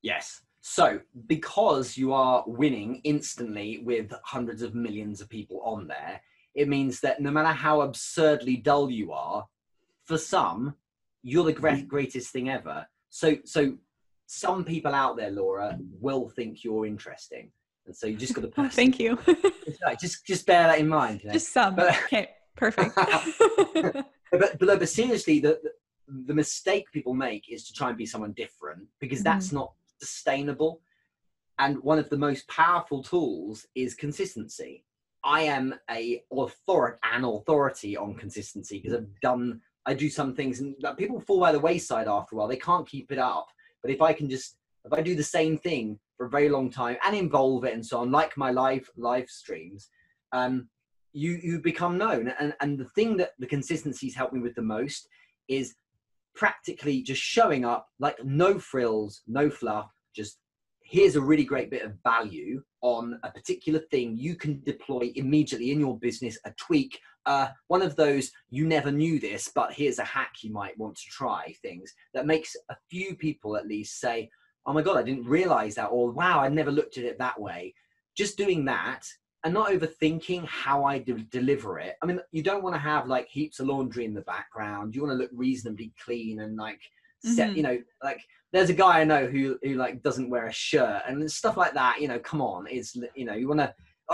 Yes. 0.02 0.42
So, 0.62 1.00
because 1.28 1.96
you 1.96 2.12
are 2.12 2.44
winning 2.48 3.02
instantly 3.04 3.84
with 3.84 4.12
hundreds 4.24 4.64
of 4.64 4.74
millions 4.74 5.22
of 5.22 5.30
people 5.30 5.62
on 5.64 5.88
there, 5.88 6.20
it 6.56 6.68
means 6.68 7.02
that 7.02 7.22
no 7.22 7.30
matter 7.30 7.50
how 7.50 7.82
absurdly 7.82 8.58
dull 8.58 8.90
you 8.90 9.12
are, 9.12 9.46
for 10.06 10.18
some, 10.18 10.76
you're 11.22 11.44
the 11.44 11.54
mm-hmm. 11.54 11.86
greatest 11.86 12.32
thing 12.32 12.50
ever. 12.50 12.88
So, 13.10 13.38
so 13.46 13.78
some 14.28 14.64
people 14.64 14.94
out 14.94 15.18
there, 15.18 15.32
Laura, 15.32 15.78
will 16.00 16.30
think 16.30 16.64
you're 16.64 16.86
interesting, 16.86 17.52
and 17.86 17.96
so 17.96 18.08
you 18.08 18.18
just 18.18 18.34
got 18.34 18.42
to. 18.42 18.52
Oh, 18.58 18.70
thank 18.70 19.00
you. 19.00 19.20
Just, 20.00 20.26
just 20.26 20.46
bear 20.46 20.64
that 20.64 20.80
in 20.80 20.88
mind. 20.88 21.22
you 21.22 21.28
know? 21.28 21.34
Just 21.34 21.52
some. 21.54 21.76
But- 21.76 21.96
Okay, 22.06 22.30
perfect. 22.56 22.96
but, 23.76 24.06
but, 24.32 24.60
but 24.60 24.90
seriously, 24.90 25.40
the, 25.40 25.60
the 26.08 26.34
mistake 26.34 26.92
people 26.92 27.14
make 27.14 27.50
is 27.50 27.66
to 27.68 27.74
try 27.74 27.90
and 27.90 27.98
be 27.98 28.06
someone 28.06 28.34
different 28.34 28.88
because 29.00 29.20
mm-hmm. 29.20 29.26
that's 29.26 29.52
not 29.52 29.74
sustainable. 30.00 30.82
And 31.60 31.82
one 31.84 32.00
of 32.00 32.10
the 32.10 32.18
most 32.18 32.48
powerful 32.48 33.02
tools 33.02 33.68
is 33.76 33.94
consistency. 33.94 34.84
I 35.24 35.42
am 35.42 35.76
a 35.90 36.24
author- 36.30 37.00
an 37.04 37.24
authority 37.24 37.98
on 37.98 38.16
consistency 38.16 38.80
because 38.80 38.98
I've 38.98 39.20
done, 39.22 39.62
I 39.86 39.94
do 39.94 40.10
some 40.10 40.36
things 40.36 40.60
and 40.60 40.76
people 40.98 41.20
fall 41.20 41.40
by 41.40 41.52
the 41.52 41.60
wayside 41.60 42.08
after 42.08 42.36
a 42.36 42.40
while. 42.40 42.48
They 42.48 42.58
can't 42.58 42.88
keep 42.88 43.12
it 43.12 43.20
up. 43.20 43.48
But 43.86 43.94
if 43.94 44.02
I 44.02 44.14
can 44.14 44.28
just, 44.28 44.58
if 44.84 44.94
I 44.94 45.02
do 45.02 45.14
the 45.14 45.24
same 45.24 45.60
thing 45.60 46.00
for 46.18 46.26
a 46.26 46.30
very 46.30 46.50
long 46.50 46.72
time 46.72 46.98
and 47.06 47.16
involve 47.16 47.66
it 47.66 47.76
and 47.76 47.86
so 47.86 48.00
on, 48.00 48.10
like 48.10 48.36
my 48.36 48.50
live 48.50 48.90
live 48.98 49.30
streams, 49.30 49.90
um, 50.32 50.68
you 51.14 51.40
you 51.44 51.60
become 51.60 51.96
known. 51.96 52.34
And 52.40 52.56
and 52.62 52.80
the 52.80 52.90
thing 52.96 53.16
that 53.18 53.34
the 53.38 53.46
consistencies 53.46 54.16
help 54.16 54.34
me 54.34 54.40
with 54.40 54.56
the 54.56 54.64
most 54.64 55.08
is 55.48 55.76
practically 56.34 57.04
just 57.04 57.22
showing 57.22 57.64
up 57.64 57.88
like 58.00 58.18
no 58.26 58.58
frills, 58.58 59.22
no 59.28 59.52
fluff, 59.52 59.92
just 60.16 60.40
here's 60.82 61.16
a 61.16 61.22
really 61.22 61.46
great 61.46 61.70
bit 61.70 61.84
of 61.84 61.94
value 62.04 62.64
on 62.86 63.20
a 63.24 63.32
particular 63.32 63.80
thing 63.80 64.16
you 64.16 64.36
can 64.36 64.62
deploy 64.64 65.12
immediately 65.16 65.72
in 65.72 65.80
your 65.80 65.98
business, 65.98 66.38
a 66.46 66.52
tweak, 66.52 67.00
uh, 67.26 67.48
one 67.68 67.82
of 67.82 67.96
those 67.96 68.32
you 68.52 68.68
never 68.68 68.92
knew 68.92 69.20
this, 69.20 69.50
but 69.56 69.74
here's 69.74 69.98
a 69.98 70.04
hack 70.04 70.36
you 70.44 70.52
might 70.52 70.78
want 70.78 70.96
to 70.96 71.10
try 71.10 71.52
things 71.64 71.92
that 72.14 72.28
makes 72.28 72.56
a 72.70 72.76
few 72.88 73.16
people 73.16 73.58
at 73.58 73.66
least 73.66 74.00
say, 74.00 74.30
oh 74.68 74.74
my 74.74 74.84
God, 74.84 74.98
I 74.98 75.02
didn't 75.02 75.26
realize 75.26 75.74
that, 75.76 75.88
or 75.88 76.12
wow, 76.12 76.40
I 76.40 76.48
never 76.48 76.72
looked 76.72 77.00
at 77.00 77.06
it 77.06 77.18
that 77.18 77.42
way. 77.42 77.74
Just 78.16 78.38
doing 78.38 78.66
that 78.66 79.02
and 79.44 79.52
not 79.52 79.72
overthinking 79.72 80.46
how 80.46 80.84
I 80.84 81.00
de- 81.00 81.14
deliver 81.32 81.80
it. 81.80 81.96
I 82.04 82.06
mean, 82.06 82.20
you 82.32 82.44
don't 82.44 82.64
want 82.64 82.76
to 82.76 82.80
have 82.80 83.08
like 83.08 83.28
heaps 83.30 83.60
of 83.60 83.66
laundry 83.66 84.06
in 84.06 84.14
the 84.14 84.22
background. 84.22 84.94
You 84.94 85.02
want 85.02 85.14
to 85.14 85.18
look 85.18 85.32
reasonably 85.34 85.92
clean 86.04 86.42
and 86.42 86.56
like 86.56 86.82
set 87.26 87.50
Mhm. 87.52 87.56
you 87.58 87.64
know 87.64 87.78
like 88.04 88.22
there's 88.54 88.70
a 88.70 88.74
guy 88.74 89.00
i 89.02 89.04
know 89.04 89.26
who 89.26 89.58
who 89.64 89.76
like 89.76 90.02
doesn't 90.04 90.30
wear 90.30 90.46
a 90.48 90.54
shirt 90.54 91.02
and 91.08 91.30
stuff 91.32 91.58
like 91.58 91.74
that 91.74 92.00
you 92.00 92.08
know 92.08 92.20
come 92.20 92.42
on 92.42 92.66
it's 92.70 92.96
you 93.16 93.26
know 93.26 93.34
you 93.34 93.48
want 93.48 93.60
to 93.60 93.74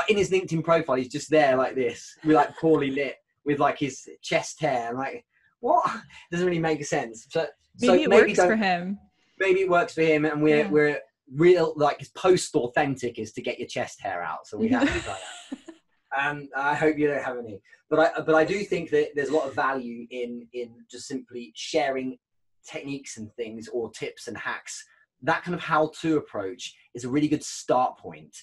in 0.10 0.18
his 0.18 0.30
linkedin 0.32 0.63
profile 0.63 0.96
he's 0.96 1.10
just 1.10 1.30
there 1.30 1.56
like 1.58 1.75
this 1.75 2.15
with 2.24 2.36
like 2.36 2.58
poorly 2.58 2.91
lit 2.91 3.15
with 3.46 3.60
like 3.60 3.77
his 3.80 4.08
chest 4.22 4.60
hair 4.62 4.89
and 4.89 4.98
like 4.98 5.25
what 5.60 5.84
doesn't 6.32 6.48
really 6.48 6.60
make 6.60 6.84
sense 6.86 7.27
so 7.30 7.46
Maybe 7.80 7.88
so 7.88 7.94
it 8.03 8.10
maybe 8.10 8.32
works 8.32 8.44
for 8.46 8.56
him. 8.56 9.00
maybe 9.39 9.62
it 9.62 9.70
works 9.70 9.94
for 9.94 10.01
him 10.01 10.25
and 10.25 10.41
we're 10.41 10.58
Yeah. 10.60 10.70
we're 10.70 11.00
real 11.36 11.74
like 11.77 12.06
post 12.15 12.56
authentic 12.56 13.18
is 13.20 13.32
to 13.34 13.41
get 13.41 13.60
your 13.60 13.68
chest 13.68 14.01
hair 14.01 14.22
out 14.24 14.46
so 14.48 14.58
we 14.58 14.68
have 14.70 14.82
to 14.84 15.00
try 15.00 15.18
that 15.18 16.27
um 16.27 16.50
i 16.56 16.74
hope 16.75 16.98
you 16.98 17.08
don't 17.08 17.24
have 17.24 17.38
any 17.38 17.62
but 17.89 18.00
i 18.00 18.22
but 18.22 18.36
i 18.36 18.44
do 18.44 18.63
think 18.65 18.89
that 18.89 19.10
there's 19.15 19.30
a 19.30 19.34
lot 19.34 19.48
of 19.48 19.56
value 19.56 20.06
in 20.12 20.46
in 20.53 20.70
just 20.89 21.08
simply 21.08 21.51
sharing 21.56 22.18
techniques 22.65 23.18
and 23.18 23.32
things 23.34 23.68
or 23.68 23.91
tips 23.91 24.27
and 24.27 24.38
hacks 24.38 24.84
that 25.24 25.44
kind 25.44 25.56
of 25.56 25.62
how 25.62 25.91
to 26.01 26.18
approach 26.18 26.74
is 26.94 27.03
a 27.03 27.10
really 27.10 27.27
good 27.27 27.44
start 27.44 27.98
point 27.98 28.36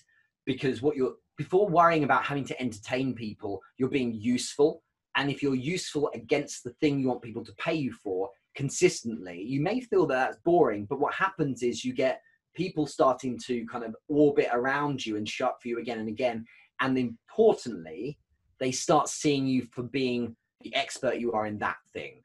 because 0.46 0.80
what 0.80 0.96
you're 0.96 1.14
before 1.36 1.68
worrying 1.68 2.04
about 2.04 2.24
having 2.24 2.44
to 2.44 2.60
entertain 2.60 3.14
people 3.14 3.60
you're 3.76 3.88
being 3.88 4.14
useful. 4.14 4.82
And 5.16 5.30
if 5.30 5.42
you're 5.42 5.54
useful 5.54 6.10
against 6.14 6.64
the 6.64 6.70
thing 6.80 7.00
you 7.00 7.08
want 7.08 7.22
people 7.22 7.44
to 7.44 7.52
pay 7.54 7.74
you 7.74 7.92
for 7.92 8.30
consistently 8.54 9.40
you 9.42 9.60
may 9.60 9.80
feel 9.80 10.06
that 10.06 10.16
that's 10.16 10.38
boring 10.44 10.84
but 10.86 10.98
what 10.98 11.14
happens 11.14 11.62
is 11.62 11.84
you 11.84 11.92
get 11.92 12.20
people 12.56 12.86
starting 12.86 13.38
to 13.38 13.64
kind 13.66 13.84
of 13.84 13.94
orbit 14.08 14.48
around 14.52 15.04
you 15.04 15.16
and 15.16 15.28
show 15.28 15.46
up 15.46 15.58
for 15.62 15.68
you 15.68 15.78
again 15.78 16.00
and 16.00 16.08
again. 16.08 16.44
And 16.80 16.98
importantly 16.98 18.18
they 18.58 18.72
start 18.72 19.08
seeing 19.08 19.46
you 19.46 19.66
for 19.70 19.82
being 19.84 20.34
the 20.62 20.74
expert 20.74 21.16
you 21.16 21.32
are 21.32 21.46
in 21.46 21.58
that 21.58 21.76
thing 21.92 22.22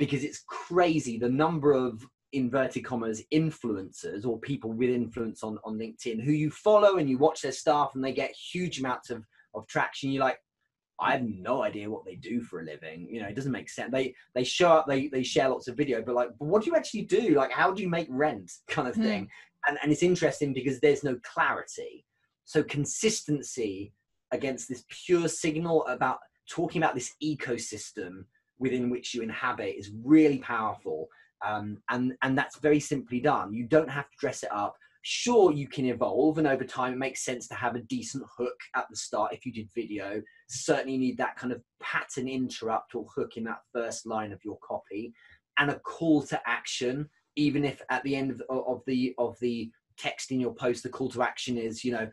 because 0.00 0.24
it's 0.24 0.42
crazy 0.46 1.18
the 1.18 1.28
number 1.28 1.72
of 1.72 2.04
inverted 2.32 2.84
commas 2.84 3.22
influencers 3.32 4.24
or 4.24 4.38
people 4.40 4.72
with 4.72 4.88
influence 4.88 5.42
on, 5.42 5.58
on 5.62 5.78
linkedin 5.78 6.20
who 6.20 6.32
you 6.32 6.50
follow 6.50 6.96
and 6.96 7.08
you 7.08 7.18
watch 7.18 7.42
their 7.42 7.52
stuff 7.52 7.94
and 7.94 8.02
they 8.02 8.12
get 8.12 8.32
huge 8.32 8.80
amounts 8.80 9.10
of, 9.10 9.24
of 9.54 9.66
traction. 9.68 10.10
You're 10.10 10.24
like 10.24 10.38
i 11.02 11.12
have 11.12 11.22
no 11.22 11.62
idea 11.62 11.88
what 11.88 12.04
they 12.04 12.16
do 12.16 12.42
for 12.42 12.60
a 12.60 12.64
living. 12.64 13.08
You 13.10 13.20
know 13.22 13.28
it 13.28 13.36
doesn't 13.36 13.52
make 13.52 13.70
sense. 13.70 13.92
They 13.92 14.14
they 14.34 14.44
show 14.44 14.72
up 14.72 14.86
they 14.88 15.08
they 15.08 15.22
share 15.22 15.48
lots 15.48 15.68
of 15.68 15.76
video 15.76 16.02
but 16.02 16.14
like 16.14 16.30
but 16.38 16.46
what 16.46 16.62
do 16.62 16.70
you 16.70 16.76
actually 16.76 17.02
do? 17.02 17.34
Like 17.34 17.52
how 17.52 17.70
do 17.72 17.82
you 17.82 17.88
make 17.88 18.08
rent 18.10 18.50
kind 18.68 18.88
of 18.88 18.94
Hmm. 18.94 19.02
thing? 19.02 19.28
And 19.66 19.78
and 19.82 19.92
it's 19.92 20.02
interesting 20.02 20.52
because 20.54 20.80
there's 20.80 21.04
no 21.04 21.18
clarity. 21.22 22.06
So 22.44 22.62
consistency 22.62 23.92
against 24.32 24.68
this 24.68 24.84
pure 24.88 25.28
signal 25.28 25.86
about 25.86 26.18
talking 26.48 26.82
about 26.82 26.94
this 26.94 27.12
ecosystem 27.22 28.24
within 28.60 28.90
which 28.90 29.14
you 29.14 29.22
inhabit 29.22 29.74
is 29.76 29.90
really 30.04 30.38
powerful 30.38 31.08
um, 31.46 31.78
and 31.90 32.14
and 32.22 32.36
that's 32.36 32.58
very 32.58 32.80
simply 32.80 33.20
done. 33.20 33.52
You 33.52 33.64
don't 33.64 33.90
have 33.90 34.10
to 34.10 34.16
dress 34.18 34.42
it 34.42 34.52
up. 34.52 34.76
Sure 35.02 35.50
you 35.52 35.66
can 35.66 35.86
evolve 35.86 36.36
and 36.36 36.46
over 36.46 36.64
time 36.64 36.92
it 36.92 36.98
makes 36.98 37.24
sense 37.24 37.48
to 37.48 37.54
have 37.54 37.74
a 37.74 37.82
decent 37.82 38.24
hook 38.36 38.56
at 38.76 38.86
the 38.90 38.96
start 38.96 39.32
if 39.32 39.46
you 39.46 39.52
did 39.52 39.68
video. 39.74 40.20
Certainly 40.48 40.98
need 40.98 41.16
that 41.18 41.36
kind 41.36 41.52
of 41.52 41.62
pattern 41.82 42.28
interrupt 42.28 42.94
or 42.94 43.06
hook 43.14 43.36
in 43.36 43.44
that 43.44 43.62
first 43.72 44.06
line 44.06 44.32
of 44.32 44.44
your 44.44 44.58
copy. 44.62 45.14
And 45.58 45.70
a 45.70 45.78
call 45.80 46.22
to 46.24 46.40
action 46.46 47.08
even 47.36 47.64
if 47.64 47.80
at 47.90 48.02
the 48.02 48.16
end 48.16 48.30
of, 48.30 48.42
of 48.50 48.82
the 48.86 49.14
of 49.16 49.38
the 49.40 49.70
text 49.96 50.32
in 50.32 50.40
your 50.40 50.54
post 50.54 50.82
the 50.82 50.88
call 50.88 51.08
to 51.08 51.22
action 51.22 51.56
is 51.56 51.84
you 51.84 51.92
know 51.92 52.10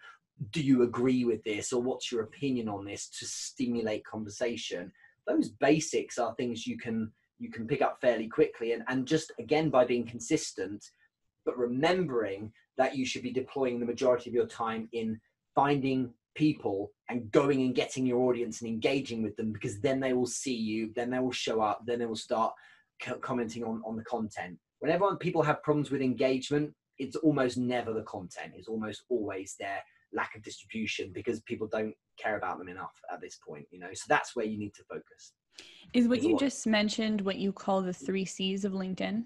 do 0.51 0.61
you 0.61 0.83
agree 0.83 1.25
with 1.25 1.43
this 1.43 1.73
or 1.73 1.81
what's 1.81 2.11
your 2.11 2.21
opinion 2.21 2.69
on 2.69 2.85
this? 2.85 3.09
to 3.09 3.25
stimulate 3.25 4.05
conversation 4.05 4.91
those 5.27 5.49
basics 5.49 6.17
are 6.17 6.33
things 6.35 6.65
you 6.65 6.77
can 6.77 7.11
you 7.39 7.51
can 7.51 7.67
pick 7.67 7.83
up 7.83 7.99
fairly 8.01 8.27
quickly. 8.27 8.73
And, 8.73 8.83
and 8.87 9.05
just 9.05 9.31
again 9.39 9.69
by 9.69 9.85
being 9.85 10.05
consistent 10.05 10.83
but 11.45 11.57
remembering 11.57 12.51
that 12.77 12.95
you 12.95 13.05
should 13.05 13.23
be 13.23 13.31
deploying 13.31 13.79
the 13.79 13.85
majority 13.85 14.29
of 14.29 14.33
your 14.33 14.47
time 14.47 14.89
in 14.91 15.19
finding 15.55 16.13
people 16.35 16.91
and 17.09 17.31
going 17.31 17.61
and 17.61 17.73
getting 17.73 18.05
your 18.05 18.19
audience 18.29 18.61
and 18.61 18.69
engaging 18.69 19.23
with 19.23 19.35
them 19.37 19.51
because 19.51 19.79
then 19.79 19.99
they 19.99 20.13
will 20.13 20.27
see 20.27 20.53
you 20.53 20.91
then 20.95 21.09
they 21.09 21.19
will 21.19 21.31
show 21.31 21.61
up 21.61 21.81
then 21.85 21.99
they 21.99 22.05
will 22.05 22.15
start 22.15 22.53
co- 23.01 23.15
commenting 23.15 23.63
on, 23.63 23.81
on 23.85 23.95
the 23.95 24.03
content. 24.03 24.57
Whenever 24.79 25.15
people 25.15 25.41
have 25.41 25.63
problems 25.63 25.89
with 25.89 26.01
engagement 26.01 26.73
it's 26.99 27.15
almost 27.15 27.57
never 27.57 27.93
the 27.93 28.01
content. 28.03 28.53
It's 28.55 28.67
almost 28.67 29.03
always 29.09 29.55
their 29.59 29.83
lack 30.13 30.35
of 30.35 30.41
distribution 30.43 31.11
because 31.13 31.41
people 31.41 31.67
don't 31.67 31.93
care 32.17 32.37
about 32.37 32.57
them 32.57 32.69
enough 32.69 32.93
at 33.11 33.21
this 33.21 33.37
point 33.47 33.65
you 33.71 33.79
know 33.79 33.89
so 33.93 34.05
that's 34.09 34.35
where 34.35 34.45
you 34.45 34.57
need 34.57 34.73
to 34.73 34.83
focus 34.89 35.33
Is 35.93 36.07
what 36.07 36.21
There's 36.21 36.25
you 36.25 36.37
just 36.37 36.65
mentioned 36.67 37.21
what 37.21 37.37
you 37.37 37.51
call 37.51 37.81
the 37.81 37.93
three 37.93 38.25
C's 38.25 38.65
of 38.65 38.73
LinkedIn? 38.73 39.23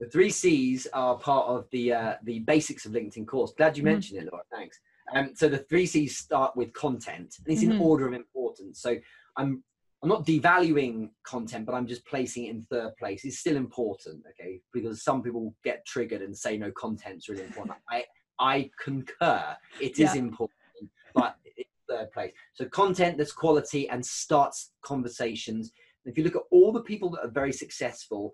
the 0.00 0.08
three 0.08 0.30
C's 0.30 0.86
are 0.92 1.16
part 1.18 1.46
of 1.48 1.66
the 1.70 1.92
uh, 1.92 2.14
the 2.24 2.40
basics 2.40 2.86
of 2.86 2.92
LinkedIn 2.92 3.26
course. 3.26 3.52
Glad 3.56 3.76
you 3.76 3.82
Mhm. 3.84 3.92
mentioned 3.92 4.20
it, 4.20 4.28
Laura. 4.32 4.42
Thanks. 4.50 4.80
Um, 5.14 5.34
so 5.34 5.48
the 5.48 5.58
three 5.58 5.86
C's 5.86 6.16
start 6.18 6.56
with 6.56 6.72
content, 6.72 7.36
and 7.38 7.48
it's 7.52 7.62
Mhm. 7.62 7.72
in 7.74 7.80
order 7.80 8.06
of 8.08 8.14
importance. 8.14 8.80
So 8.80 8.96
I'm 9.36 9.62
I'm 10.02 10.08
not 10.08 10.26
devaluing 10.26 11.10
content, 11.22 11.64
but 11.66 11.74
I'm 11.76 11.86
just 11.86 12.04
placing 12.06 12.46
it 12.46 12.50
in 12.50 12.62
third 12.62 12.96
place. 12.96 13.24
It's 13.24 13.38
still 13.38 13.56
important, 13.56 14.24
okay? 14.30 14.60
Because 14.72 15.04
some 15.04 15.22
people 15.22 15.54
get 15.62 15.86
triggered 15.86 16.22
and 16.22 16.36
say 16.36 16.58
no, 16.58 16.72
content's 16.72 17.28
really 17.28 17.44
important. 17.44 17.76
I 17.88 18.04
I 18.42 18.70
concur. 18.82 19.56
It 19.80 19.92
is 19.92 20.14
Yeah. 20.14 20.14
important, 20.14 20.90
but 21.14 21.36
it's 21.44 21.70
third 21.88 22.10
place. 22.12 22.32
So 22.54 22.64
content 22.66 23.16
that's 23.16 23.32
quality 23.32 23.88
and 23.88 24.04
starts 24.04 24.72
conversations. 24.82 25.72
If 26.04 26.18
you 26.18 26.24
look 26.24 26.36
at 26.36 26.42
all 26.50 26.72
the 26.72 26.82
people 26.82 27.10
that 27.10 27.24
are 27.24 27.30
very 27.30 27.52
successful, 27.52 28.32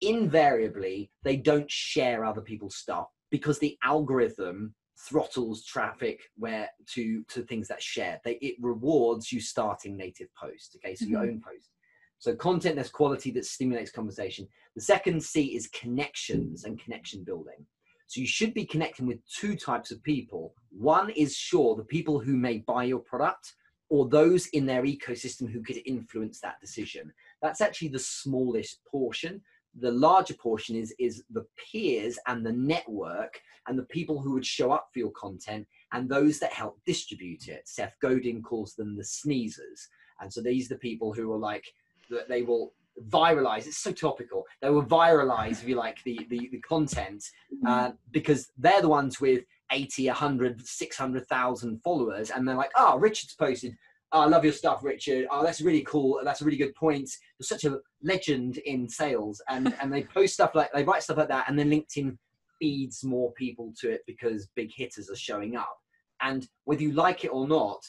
invariably 0.00 1.10
they 1.24 1.36
don't 1.36 1.70
share 1.70 2.24
other 2.24 2.40
people's 2.40 2.76
stuff 2.76 3.08
because 3.30 3.58
the 3.58 3.76
algorithm 3.84 4.74
throttles 4.98 5.64
traffic 5.64 6.20
where 6.36 6.68
to 6.86 7.22
to 7.28 7.42
things 7.42 7.68
that 7.68 7.82
share 7.82 8.18
they 8.24 8.34
it 8.40 8.54
rewards 8.60 9.30
you 9.30 9.40
starting 9.40 9.96
native 9.96 10.28
post 10.34 10.76
okay 10.76 10.94
so 10.94 11.04
your 11.04 11.20
Mhm. 11.20 11.28
own 11.28 11.40
post 11.42 11.70
so 12.18 12.34
content 12.34 12.76
that's 12.76 12.90
quality 12.90 13.30
that 13.30 13.44
stimulates 13.44 13.90
conversation 13.90 14.48
the 14.74 14.80
second 14.80 15.22
c 15.22 15.54
is 15.54 15.66
connections 15.68 16.64
and 16.64 16.80
connection 16.82 17.24
building 17.24 17.66
so 18.10 18.20
you 18.20 18.26
should 18.26 18.54
be 18.54 18.66
connecting 18.66 19.06
with 19.06 19.24
two 19.28 19.54
types 19.54 19.92
of 19.92 20.02
people. 20.02 20.52
One 20.70 21.10
is 21.10 21.36
sure 21.36 21.76
the 21.76 21.84
people 21.84 22.18
who 22.18 22.36
may 22.36 22.58
buy 22.58 22.82
your 22.82 22.98
product 22.98 23.54
or 23.88 24.08
those 24.08 24.48
in 24.48 24.66
their 24.66 24.82
ecosystem 24.82 25.48
who 25.48 25.62
could 25.62 25.78
influence 25.86 26.40
that 26.40 26.60
decision. 26.60 27.12
That's 27.40 27.60
actually 27.60 27.90
the 27.90 28.00
smallest 28.00 28.80
portion. 28.84 29.40
The 29.78 29.92
larger 29.92 30.34
portion 30.34 30.74
is 30.74 30.92
is 30.98 31.22
the 31.30 31.46
peers 31.56 32.18
and 32.26 32.44
the 32.44 32.50
network 32.50 33.40
and 33.68 33.78
the 33.78 33.84
people 33.84 34.20
who 34.20 34.32
would 34.32 34.44
show 34.44 34.72
up 34.72 34.88
for 34.92 34.98
your 34.98 35.12
content 35.12 35.68
and 35.92 36.08
those 36.08 36.40
that 36.40 36.52
help 36.52 36.80
distribute 36.84 37.46
it. 37.46 37.68
Seth 37.68 37.94
godin 38.02 38.42
calls 38.42 38.74
them 38.74 38.96
the 38.96 39.04
sneezers. 39.04 39.86
And 40.20 40.32
so 40.32 40.42
these 40.42 40.66
are 40.66 40.74
the 40.74 40.80
people 40.80 41.12
who 41.12 41.32
are 41.32 41.38
like 41.38 41.64
that 42.10 42.28
they 42.28 42.42
will 42.42 42.72
viralize 43.08 43.66
it's 43.66 43.78
so 43.78 43.92
topical 43.92 44.44
they 44.60 44.68
will 44.70 44.84
viralize 44.84 45.62
if 45.62 45.68
you 45.68 45.74
like 45.74 46.02
the 46.04 46.26
the, 46.28 46.48
the 46.52 46.60
content 46.60 47.24
mm-hmm. 47.54 47.66
uh, 47.66 47.90
because 48.10 48.50
they're 48.58 48.82
the 48.82 48.88
ones 48.88 49.20
with 49.20 49.44
80 49.72 50.06
100 50.08 50.66
600000 50.66 51.80
followers 51.82 52.30
and 52.30 52.46
they're 52.46 52.56
like 52.56 52.72
oh 52.76 52.98
richard's 52.98 53.34
posted 53.34 53.74
oh, 54.12 54.20
I 54.20 54.26
love 54.26 54.44
your 54.44 54.52
stuff, 54.52 54.82
Richard. 54.82 55.26
Oh, 55.30 55.44
that's 55.44 55.60
really 55.60 55.82
cool. 55.82 56.20
That's 56.24 56.40
a 56.40 56.44
really 56.44 56.56
good 56.56 56.74
point. 56.74 57.10
You're 57.38 57.44
such 57.44 57.64
a 57.64 57.78
legend 58.02 58.58
in 58.58 58.88
sales. 58.88 59.40
And 59.48 59.74
and 59.80 59.92
they 59.92 60.02
post 60.02 60.34
stuff 60.34 60.54
like 60.54 60.72
they 60.72 60.84
write 60.84 61.02
stuff 61.02 61.18
like 61.18 61.28
that, 61.28 61.48
and 61.48 61.58
then 61.58 61.70
LinkedIn 61.70 62.16
feeds 62.60 63.04
more 63.04 63.32
people 63.32 63.72
to 63.80 63.90
it 63.90 64.02
because 64.06 64.48
big 64.54 64.70
hitters 64.74 65.10
are 65.10 65.16
showing 65.16 65.56
up. 65.56 65.76
And 66.22 66.46
whether 66.64 66.82
you 66.82 66.92
like 66.92 67.24
it 67.24 67.28
or 67.28 67.48
not, 67.48 67.80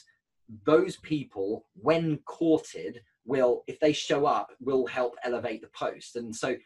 those 0.64 0.96
people, 0.98 1.66
when 1.74 2.18
courted, 2.26 3.00
will, 3.24 3.64
if 3.66 3.78
they 3.80 3.92
show 3.92 4.26
up, 4.26 4.50
will 4.60 4.86
help 4.86 5.16
elevate 5.24 5.60
the 5.62 5.68
post. 5.68 6.16
And 6.16 6.34
so, 6.34 6.56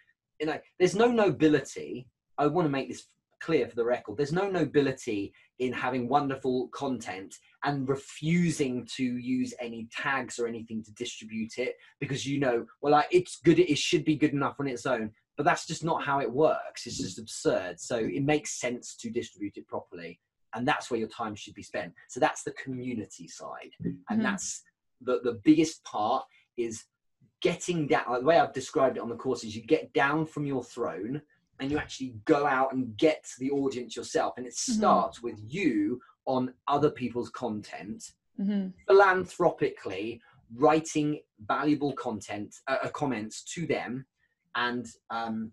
you 0.40 0.46
know, 0.46 0.58
there's 0.78 0.94
no 0.94 1.08
nobility. 1.08 2.08
I 2.38 2.46
want 2.46 2.66
to 2.66 2.70
make 2.70 2.88
this 2.88 3.06
clear 3.40 3.68
for 3.68 3.76
the 3.76 3.84
record. 3.84 4.16
There's 4.16 4.32
no 4.32 4.48
nobility 4.48 5.32
in 5.58 5.72
having 5.72 6.08
wonderful 6.08 6.68
content 6.68 7.34
and 7.64 7.88
refusing 7.88 8.86
to 8.96 9.04
use 9.04 9.52
any 9.60 9.88
tags 9.90 10.38
or 10.38 10.46
anything 10.46 10.82
to 10.84 10.92
distribute 10.92 11.58
it 11.58 11.76
because 12.00 12.26
you 12.26 12.38
know, 12.38 12.66
well, 12.80 12.92
like, 12.92 13.08
it's 13.10 13.36
good. 13.36 13.58
It 13.58 13.78
should 13.78 14.04
be 14.04 14.16
good 14.16 14.32
enough 14.32 14.56
on 14.58 14.66
its 14.66 14.86
own. 14.86 15.12
But 15.36 15.44
that's 15.44 15.66
just 15.66 15.84
not 15.84 16.02
how 16.02 16.20
it 16.20 16.32
works. 16.32 16.86
It's 16.86 16.96
just 16.96 17.18
absurd. 17.18 17.78
So 17.78 17.96
it 17.96 18.22
makes 18.22 18.58
sense 18.58 18.96
to 18.96 19.10
distribute 19.10 19.58
it 19.58 19.68
properly. 19.68 20.18
And 20.54 20.66
that's 20.66 20.90
where 20.90 20.98
your 20.98 21.10
time 21.10 21.34
should 21.34 21.54
be 21.54 21.62
spent. 21.62 21.92
So 22.08 22.20
that's 22.20 22.42
the 22.42 22.52
community 22.52 23.28
side. 23.28 23.72
And 24.08 24.20
Mhm. 24.20 24.22
that's 24.22 24.62
the, 25.02 25.20
the 25.22 25.38
biggest 25.44 25.84
part 25.84 26.24
is 26.56 26.84
getting 27.40 27.86
down. 27.86 28.04
Like 28.08 28.20
the 28.20 28.26
way 28.26 28.38
I've 28.38 28.52
described 28.52 28.96
it 28.96 29.02
on 29.02 29.08
the 29.08 29.16
course 29.16 29.44
is 29.44 29.54
you 29.54 29.62
get 29.62 29.92
down 29.92 30.26
from 30.26 30.46
your 30.46 30.64
throne 30.64 31.20
and 31.60 31.70
you 31.70 31.78
actually 31.78 32.16
go 32.24 32.46
out 32.46 32.72
and 32.72 32.96
get 32.96 33.24
the 33.38 33.50
audience 33.50 33.96
yourself. 33.96 34.34
And 34.36 34.46
it 34.46 34.54
Mhm. 34.54 34.74
starts 34.76 35.22
with 35.22 35.38
you 35.46 36.00
on 36.26 36.52
other 36.68 36.90
people's 36.90 37.30
content 37.30 38.12
hmm 38.36 38.68
philanthropically 38.86 40.20
writing 40.54 41.20
valuable 41.40 41.92
content 41.94 42.54
uh, 42.68 42.78
uh, 42.82 42.88
comments 42.90 43.42
to 43.42 43.66
them 43.66 44.06
and 44.54 44.86
um, 45.10 45.50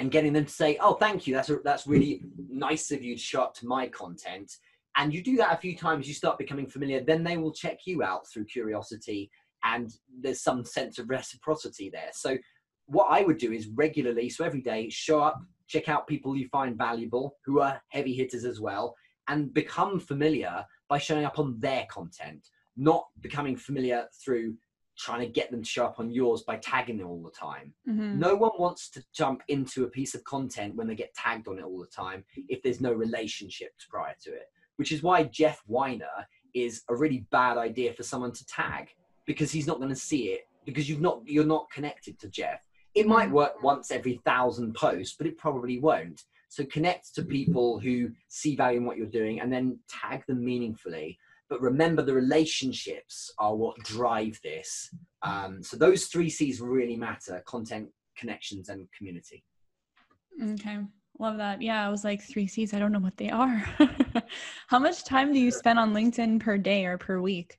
and 0.00 0.10
getting 0.10 0.32
them 0.32 0.44
to 0.44 0.52
say, 0.52 0.78
"Oh, 0.80 0.94
thank 0.94 1.26
you. 1.26 1.34
That's 1.34 1.50
a, 1.50 1.58
that's 1.64 1.86
really 1.86 2.22
nice 2.48 2.90
of 2.90 3.02
you 3.02 3.14
to 3.16 3.20
show 3.20 3.42
up 3.42 3.54
to 3.54 3.66
my 3.66 3.88
content." 3.88 4.50
And 4.96 5.14
you 5.14 5.22
do 5.22 5.36
that 5.36 5.52
a 5.52 5.56
few 5.56 5.76
times, 5.76 6.08
you 6.08 6.14
start 6.14 6.38
becoming 6.38 6.66
familiar. 6.66 7.00
Then 7.00 7.22
they 7.22 7.36
will 7.36 7.52
check 7.52 7.80
you 7.84 8.02
out 8.02 8.28
through 8.28 8.46
curiosity, 8.46 9.30
and 9.64 9.92
there's 10.20 10.42
some 10.42 10.64
sense 10.64 10.98
of 10.98 11.10
reciprocity 11.10 11.90
there. 11.90 12.10
So, 12.12 12.38
what 12.86 13.08
I 13.10 13.22
would 13.22 13.38
do 13.38 13.52
is 13.52 13.68
regularly, 13.68 14.30
so 14.30 14.44
every 14.44 14.62
day, 14.62 14.88
show 14.88 15.20
up, 15.20 15.42
check 15.66 15.88
out 15.88 16.06
people 16.06 16.36
you 16.36 16.48
find 16.48 16.76
valuable 16.76 17.36
who 17.44 17.60
are 17.60 17.82
heavy 17.88 18.14
hitters 18.14 18.44
as 18.44 18.60
well, 18.60 18.96
and 19.28 19.52
become 19.52 20.00
familiar 20.00 20.64
by 20.88 20.98
showing 20.98 21.26
up 21.26 21.38
on 21.38 21.60
their 21.60 21.86
content, 21.90 22.48
not 22.76 23.06
becoming 23.20 23.56
familiar 23.56 24.06
through 24.24 24.56
trying 24.96 25.20
to 25.20 25.28
get 25.28 25.50
them 25.50 25.62
to 25.62 25.68
show 25.68 25.84
up 25.84 26.00
on 26.00 26.10
yours 26.10 26.42
by 26.42 26.56
tagging 26.56 26.98
them 26.98 27.06
all 27.06 27.22
the 27.22 27.30
time. 27.30 27.72
Mhm. 27.86 28.16
No 28.16 28.34
one 28.34 28.50
wants 28.58 28.90
to 28.90 29.04
jump 29.12 29.42
into 29.48 29.84
a 29.84 29.88
piece 29.90 30.14
of 30.14 30.24
content 30.24 30.74
when 30.74 30.88
they 30.88 30.96
get 30.96 31.14
tagged 31.14 31.46
on 31.46 31.58
it 31.58 31.64
all 31.64 31.78
the 31.78 31.86
time 31.86 32.24
if 32.48 32.62
there's 32.62 32.80
no 32.80 32.92
relationship 32.92 33.72
prior 33.88 34.16
to 34.22 34.32
it, 34.32 34.50
which 34.76 34.90
is 34.90 35.02
why 35.02 35.22
Jeff 35.22 35.62
Weiner 35.68 36.26
is 36.52 36.82
a 36.88 36.96
really 36.96 37.26
bad 37.30 37.58
idea 37.58 37.92
for 37.92 38.02
someone 38.02 38.32
to 38.32 38.46
tag 38.46 38.94
because 39.28 39.52
he's 39.52 39.66
not 39.66 39.76
going 39.76 39.90
to 39.90 39.94
see 39.94 40.30
it 40.30 40.48
because 40.64 40.88
you've 40.88 41.02
not 41.02 41.20
you're 41.26 41.44
not 41.44 41.70
connected 41.70 42.18
to 42.18 42.28
Jeff. 42.28 42.60
It 42.94 43.06
might 43.06 43.30
work 43.30 43.62
once 43.62 43.92
every 43.92 44.20
thousand 44.24 44.74
posts, 44.74 45.14
but 45.16 45.26
it 45.26 45.36
probably 45.36 45.78
won't. 45.78 46.24
So 46.48 46.64
connect 46.64 47.14
to 47.14 47.22
people 47.22 47.78
who 47.78 48.10
see 48.28 48.56
value 48.56 48.78
in 48.78 48.86
what 48.86 48.96
you're 48.96 49.06
doing 49.06 49.40
and 49.40 49.52
then 49.52 49.78
tag 49.86 50.24
them 50.26 50.42
meaningfully. 50.42 51.18
But 51.50 51.60
remember, 51.60 52.02
the 52.02 52.14
relationships 52.14 53.30
are 53.38 53.54
what 53.54 53.78
drive 53.80 54.40
this. 54.42 54.90
Um, 55.22 55.62
so 55.62 55.76
those 55.76 56.06
three 56.06 56.30
C's 56.30 56.60
really 56.62 56.96
matter: 56.96 57.42
content, 57.46 57.90
connections, 58.16 58.70
and 58.70 58.88
community. 58.96 59.44
Okay. 60.42 60.78
Love 61.18 61.36
that. 61.36 61.60
Yeah, 61.60 61.86
I 61.86 61.90
was 61.90 62.02
like 62.02 62.22
three 62.22 62.46
C's. 62.46 62.72
I 62.72 62.78
don't 62.78 62.92
know 62.92 62.98
what 62.98 63.16
they 63.18 63.28
are. 63.28 63.62
How 64.68 64.78
much 64.78 65.04
time 65.04 65.34
do 65.34 65.38
you 65.38 65.50
spend 65.50 65.78
on 65.78 65.92
LinkedIn 65.92 66.40
per 66.40 66.56
day 66.56 66.86
or 66.86 66.96
per 66.96 67.20
week? 67.20 67.58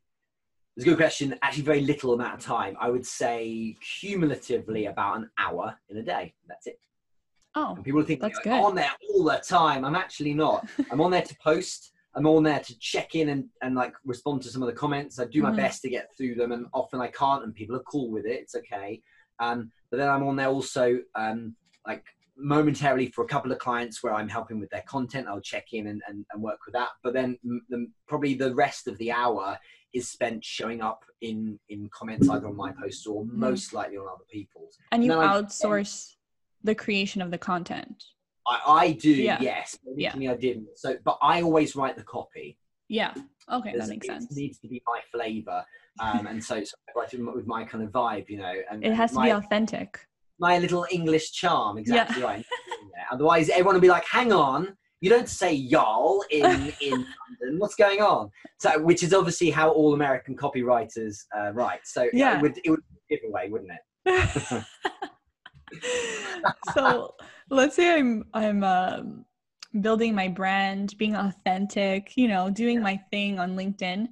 It's 0.79 0.85
a 0.85 0.89
good 0.91 0.97
question. 0.97 1.35
Actually, 1.41 1.63
very 1.63 1.81
little 1.81 2.13
amount 2.13 2.35
of 2.35 2.39
time. 2.39 2.77
I 2.79 2.89
would 2.89 3.05
say 3.05 3.75
cumulatively 3.99 4.85
about 4.85 5.17
an 5.17 5.29
hour 5.37 5.75
in 5.89 5.97
a 5.97 6.01
day. 6.01 6.33
That's 6.47 6.67
it. 6.67 6.79
Oh, 7.53 7.73
And 7.75 7.83
people 7.83 8.01
think 8.03 8.21
That's 8.21 8.39
good. 8.39 8.53
I'm 8.53 8.63
on 8.63 8.75
there 8.75 8.91
all 9.13 9.25
the 9.25 9.43
time. 9.45 9.83
I'm 9.83 9.95
actually 9.97 10.33
not. 10.33 10.65
I'm 10.89 11.01
on 11.01 11.11
there 11.11 11.21
to 11.21 11.35
post. 11.43 11.91
I'm 12.15 12.25
on 12.25 12.43
there 12.43 12.61
to 12.61 12.79
check 12.79 13.13
in 13.15 13.27
and, 13.27 13.49
and 13.61 13.75
like 13.75 13.91
respond 14.05 14.41
to 14.43 14.49
some 14.49 14.61
of 14.63 14.67
the 14.67 14.73
comments. 14.73 15.19
I 15.19 15.25
do 15.25 15.41
my 15.41 15.51
Mhm. 15.51 15.57
best 15.57 15.81
to 15.81 15.89
get 15.89 16.15
through 16.15 16.35
them, 16.35 16.53
and 16.53 16.67
often 16.73 17.01
I 17.01 17.07
can't, 17.07 17.43
and 17.43 17.53
people 17.53 17.75
are 17.75 17.83
cool 17.83 18.09
with 18.09 18.25
it. 18.25 18.39
It's 18.39 18.55
okay. 18.55 19.01
Um, 19.39 19.73
but 19.91 19.97
then 19.97 20.07
I'm 20.07 20.23
on 20.23 20.37
there 20.37 20.47
also 20.47 20.99
um, 21.15 21.57
like 21.85 22.05
momentarily 22.37 23.07
for 23.11 23.25
a 23.25 23.27
couple 23.27 23.51
of 23.51 23.59
clients 23.59 24.01
where 24.01 24.13
I'm 24.13 24.29
helping 24.29 24.61
with 24.61 24.69
their 24.69 24.83
content. 24.83 25.27
I'll 25.27 25.41
check 25.41 25.73
in 25.73 25.87
and, 25.87 26.01
and, 26.07 26.25
and 26.31 26.41
work 26.41 26.59
with 26.65 26.71
that. 26.73 26.87
But 27.03 27.11
then 27.13 27.37
m- 27.43 27.65
the, 27.67 27.87
probably 28.07 28.33
the 28.35 28.55
rest 28.55 28.87
of 28.87 28.97
the 28.97 29.11
hour 29.11 29.59
is 29.93 30.07
spent 30.07 30.43
showing 30.43 30.81
up 30.81 31.03
in 31.21 31.59
in 31.69 31.89
comments 31.89 32.29
either 32.29 32.47
on 32.47 32.55
my 32.55 32.71
posts 32.71 33.05
or 33.07 33.23
Mhm. 33.25 33.33
most 33.33 33.73
likely 33.73 33.97
on 33.97 34.07
other 34.07 34.23
people's. 34.29 34.77
and 34.91 35.03
you 35.03 35.09
No, 35.09 35.19
I- 35.21 35.41
outsource 35.41 36.15
the 36.63 36.75
creation 36.75 37.21
of 37.21 37.31
the 37.31 37.37
content. 37.37 38.03
I, 38.47 38.61
I 38.67 38.91
do, 38.93 39.11
Yeah. 39.11 39.39
yes. 39.41 39.77
But 39.83 39.97
Yeah. 39.97 40.07
Recently 40.09 40.29
I 40.29 40.35
didn't. 40.35 40.77
So, 40.77 40.97
but 41.03 41.17
I 41.21 41.41
always 41.41 41.75
write 41.75 41.95
the 41.95 42.03
copy. 42.03 42.57
Yeah. 42.87 43.13
Okay, 43.51 43.75
that 43.77 43.87
makes 43.87 44.07
it 44.07 44.09
sense. 44.09 44.35
needs 44.35 44.59
to 44.59 44.67
be 44.67 44.81
my 44.85 45.01
flavour, 45.11 45.63
um, 45.99 46.25
and 46.27 46.43
so, 46.43 46.63
so 46.63 46.75
I 46.89 46.99
write 46.99 47.13
it 47.13 47.19
with 47.21 47.45
my 47.47 47.63
kind 47.63 47.83
of 47.83 47.91
vibe, 47.91 48.29
you 48.29 48.37
know. 48.37 48.53
And 48.69 48.83
It 48.83 48.93
has 48.93 49.11
to 49.11 49.15
my, 49.17 49.25
be 49.25 49.31
authentic. 49.31 50.07
my 50.39 50.57
little 50.59 50.85
English 50.91 51.31
charm, 51.31 51.77
exactly 51.77 52.21
right. 52.23 52.45
Otherwise, 53.11 53.49
everyone 53.49 53.75
will 53.75 53.81
be 53.81 53.89
like, 53.89 54.05
"Hang 54.05 54.31
on, 54.31 54.75
you 55.01 55.09
don't 55.09 55.29
say 55.29 55.53
y'all 55.53 56.23
in 56.29 56.71
in 56.81 57.05
London. 57.41 57.59
What's 57.59 57.75
going 57.75 58.01
on?" 58.01 58.29
So, 58.59 58.81
which 58.81 59.03
is 59.03 59.13
obviously 59.13 59.49
how 59.49 59.69
all 59.71 59.93
American 59.93 60.35
copywriters 60.35 61.25
uh, 61.37 61.51
write. 61.53 61.81
So, 61.85 62.03
yeah, 62.13 62.33
Yeah. 62.33 62.37
it 62.37 62.41
would 62.41 62.59
it 62.63 62.69
would 62.69 62.83
be 63.07 63.15
a 63.15 63.17
giveaway, 63.19 63.49
wouldn't 63.49 63.71
it? 63.71 64.63
so 66.73 67.13
let's 67.49 67.75
say 67.75 67.99
I'm 67.99 68.25
I'm 68.33 68.63
um, 68.63 69.25
building 69.81 70.15
my 70.15 70.27
brand, 70.27 70.95
being 70.97 71.15
authentic, 71.15 72.13
you 72.15 72.27
know, 72.27 72.49
doing 72.49 72.81
my 72.81 72.97
thing 73.11 73.39
on 73.39 73.55
LinkedIn. 73.55 74.07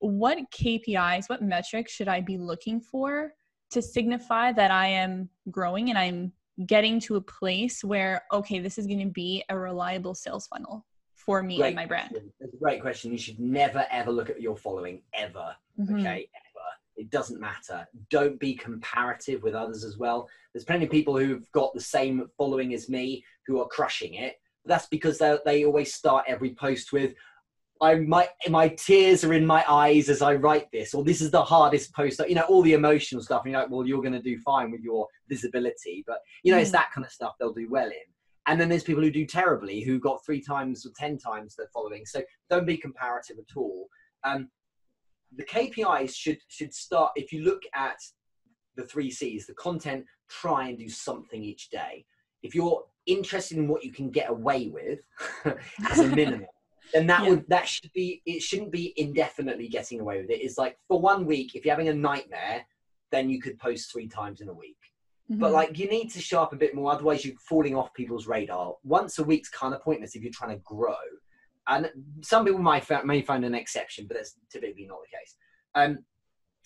What 0.00 0.38
KPIs, 0.58 1.28
what 1.28 1.42
metrics 1.42 1.92
should 1.92 2.08
I 2.08 2.20
be 2.20 2.36
looking 2.36 2.80
for 2.80 3.32
to 3.70 3.82
signify 3.82 4.52
that 4.52 4.70
I 4.70 4.86
am 4.88 5.28
growing 5.50 5.88
and 5.90 5.98
I'm 5.98 6.32
getting 6.66 7.00
to 7.00 7.16
a 7.16 7.20
place 7.20 7.82
where 7.82 8.22
okay, 8.32 8.60
this 8.60 8.78
is 8.78 8.86
going 8.86 9.00
to 9.00 9.12
be 9.12 9.44
a 9.48 9.58
reliable 9.58 10.14
sales 10.14 10.46
funnel 10.46 10.84
for 11.14 11.42
me 11.42 11.62
and 11.62 11.74
my 11.74 11.86
brand. 11.86 12.10
question. 12.10 12.32
It's 12.40 12.54
a 12.54 12.56
great 12.58 12.80
question. 12.82 13.12
You 13.12 13.18
should 13.18 13.40
never 13.40 13.84
ever 13.90 14.10
look 14.12 14.30
at 14.30 14.40
your 14.40 14.56
following 14.56 15.02
ever. 15.14 15.56
Mhm. 15.78 16.00
okay 16.00 16.28
ever 16.34 16.54
it 16.96 17.10
doesn't 17.10 17.40
matter 17.40 17.86
don't 18.10 18.38
be 18.38 18.54
comparative 18.54 19.42
with 19.42 19.54
others 19.54 19.82
as 19.84 19.98
well 19.98 20.28
there's 20.52 20.64
plenty 20.64 20.84
of 20.84 20.90
people 20.90 21.16
who've 21.16 21.50
got 21.50 21.74
the 21.74 21.80
same 21.80 22.28
following 22.38 22.72
as 22.74 22.88
me 22.88 23.24
who 23.46 23.60
are 23.60 23.66
crushing 23.66 24.14
it 24.14 24.36
that's 24.64 24.86
because 24.86 25.18
they 25.18 25.36
they 25.44 25.64
always 25.64 25.92
start 25.92 26.24
every 26.28 26.54
post 26.54 26.92
with 26.92 27.14
I 27.82 27.96
my 27.96 28.28
my 28.48 28.68
tears 28.68 29.24
are 29.24 29.32
in 29.34 29.44
my 29.44 29.64
eyes 29.68 30.08
as 30.08 30.22
I 30.22 30.34
write 30.34 30.70
this, 30.72 30.94
or 30.94 31.02
this 31.04 31.20
is 31.20 31.30
the 31.30 31.42
hardest 31.42 31.92
post. 31.92 32.20
You 32.28 32.34
know, 32.36 32.42
all 32.42 32.62
the 32.62 32.72
emotional 32.74 33.22
stuff. 33.22 33.42
And 33.44 33.52
you're 33.52 33.60
like, 33.62 33.70
well, 33.70 33.86
you're 33.86 34.00
going 34.02 34.12
to 34.12 34.22
do 34.22 34.38
fine 34.38 34.70
with 34.70 34.80
your 34.82 35.08
visibility, 35.28 36.04
but 36.06 36.18
you 36.42 36.52
know, 36.52 36.58
it's 36.58 36.70
Mm. 36.70 36.74
that 36.74 36.92
kind 36.94 37.04
of 37.04 37.12
stuff 37.12 37.34
they'll 37.38 37.52
do 37.52 37.68
well 37.68 37.86
in. 37.88 38.06
And 38.46 38.60
then 38.60 38.68
there's 38.68 38.84
people 38.84 39.02
who 39.02 39.10
do 39.10 39.26
terribly, 39.26 39.80
who 39.82 39.98
got 39.98 40.24
three 40.24 40.40
times 40.40 40.86
or 40.86 40.90
ten 40.96 41.18
times 41.18 41.56
their 41.56 41.68
following. 41.72 42.04
So 42.06 42.22
don't 42.50 42.66
be 42.66 42.76
comparative 42.76 43.36
at 43.38 43.56
all. 43.56 43.88
Um, 44.22 44.50
the 45.36 45.44
KPIs 45.44 46.14
should 46.14 46.38
should 46.48 46.72
start 46.72 47.12
if 47.16 47.32
you 47.32 47.42
look 47.42 47.62
at 47.74 47.96
the 48.76 48.84
three 48.84 49.10
C's, 49.10 49.46
the 49.46 49.54
content, 49.54 50.04
try 50.28 50.68
and 50.68 50.78
do 50.78 50.88
something 50.88 51.42
each 51.42 51.70
day. 51.70 52.04
If 52.42 52.54
you're 52.54 52.84
interested 53.06 53.58
in 53.58 53.68
what 53.68 53.84
you 53.84 53.92
can 53.92 54.10
get 54.10 54.30
away 54.30 54.68
with 54.68 55.00
as 55.90 55.98
a 55.98 56.08
minimum, 56.08 56.46
then 56.92 57.06
that 57.06 57.24
Yeah. 57.24 57.30
would 57.30 57.48
that 57.48 57.68
should 57.68 57.92
be 57.92 58.22
it 58.26 58.40
shouldn't 58.42 58.70
be 58.70 58.92
indefinitely 58.96 59.68
getting 59.68 60.00
away 60.00 60.20
with 60.20 60.30
it. 60.30 60.40
It's 60.42 60.58
like 60.58 60.78
for 60.88 61.00
one 61.00 61.26
week, 61.26 61.54
if 61.54 61.64
you're 61.64 61.72
having 61.74 61.88
a 61.88 61.94
nightmare, 61.94 62.66
then 63.10 63.30
you 63.30 63.40
could 63.40 63.58
post 63.58 63.90
three 63.92 64.08
times 64.08 64.40
in 64.40 64.48
a 64.48 64.54
week. 64.54 64.76
But 65.28 65.50
Mhm. 65.50 65.54
like 65.54 65.78
you 65.78 65.88
need 65.88 66.10
to 66.10 66.20
show 66.20 66.42
up 66.42 66.52
a 66.52 66.56
bit 66.56 66.74
more, 66.74 66.92
otherwise 66.92 67.24
you're 67.24 67.36
falling 67.38 67.74
off 67.74 67.94
people's 67.94 68.26
radar. 68.26 68.76
Once 68.82 69.18
a 69.18 69.24
week's 69.24 69.48
kind 69.48 69.74
of 69.74 69.80
pointless 69.82 70.14
if 70.14 70.22
you're 70.22 70.32
trying 70.32 70.56
to 70.56 70.62
grow. 70.62 70.96
And 71.66 71.90
some 72.22 72.44
people 72.44 72.60
might 72.60 72.86
may 73.06 73.22
find 73.22 73.44
an 73.44 73.54
exception, 73.54 74.06
but 74.06 74.18
that's 74.18 74.36
typically 74.50 74.86
not 74.86 74.98
the 75.02 75.16
case. 75.16 75.36
Um, 75.74 76.04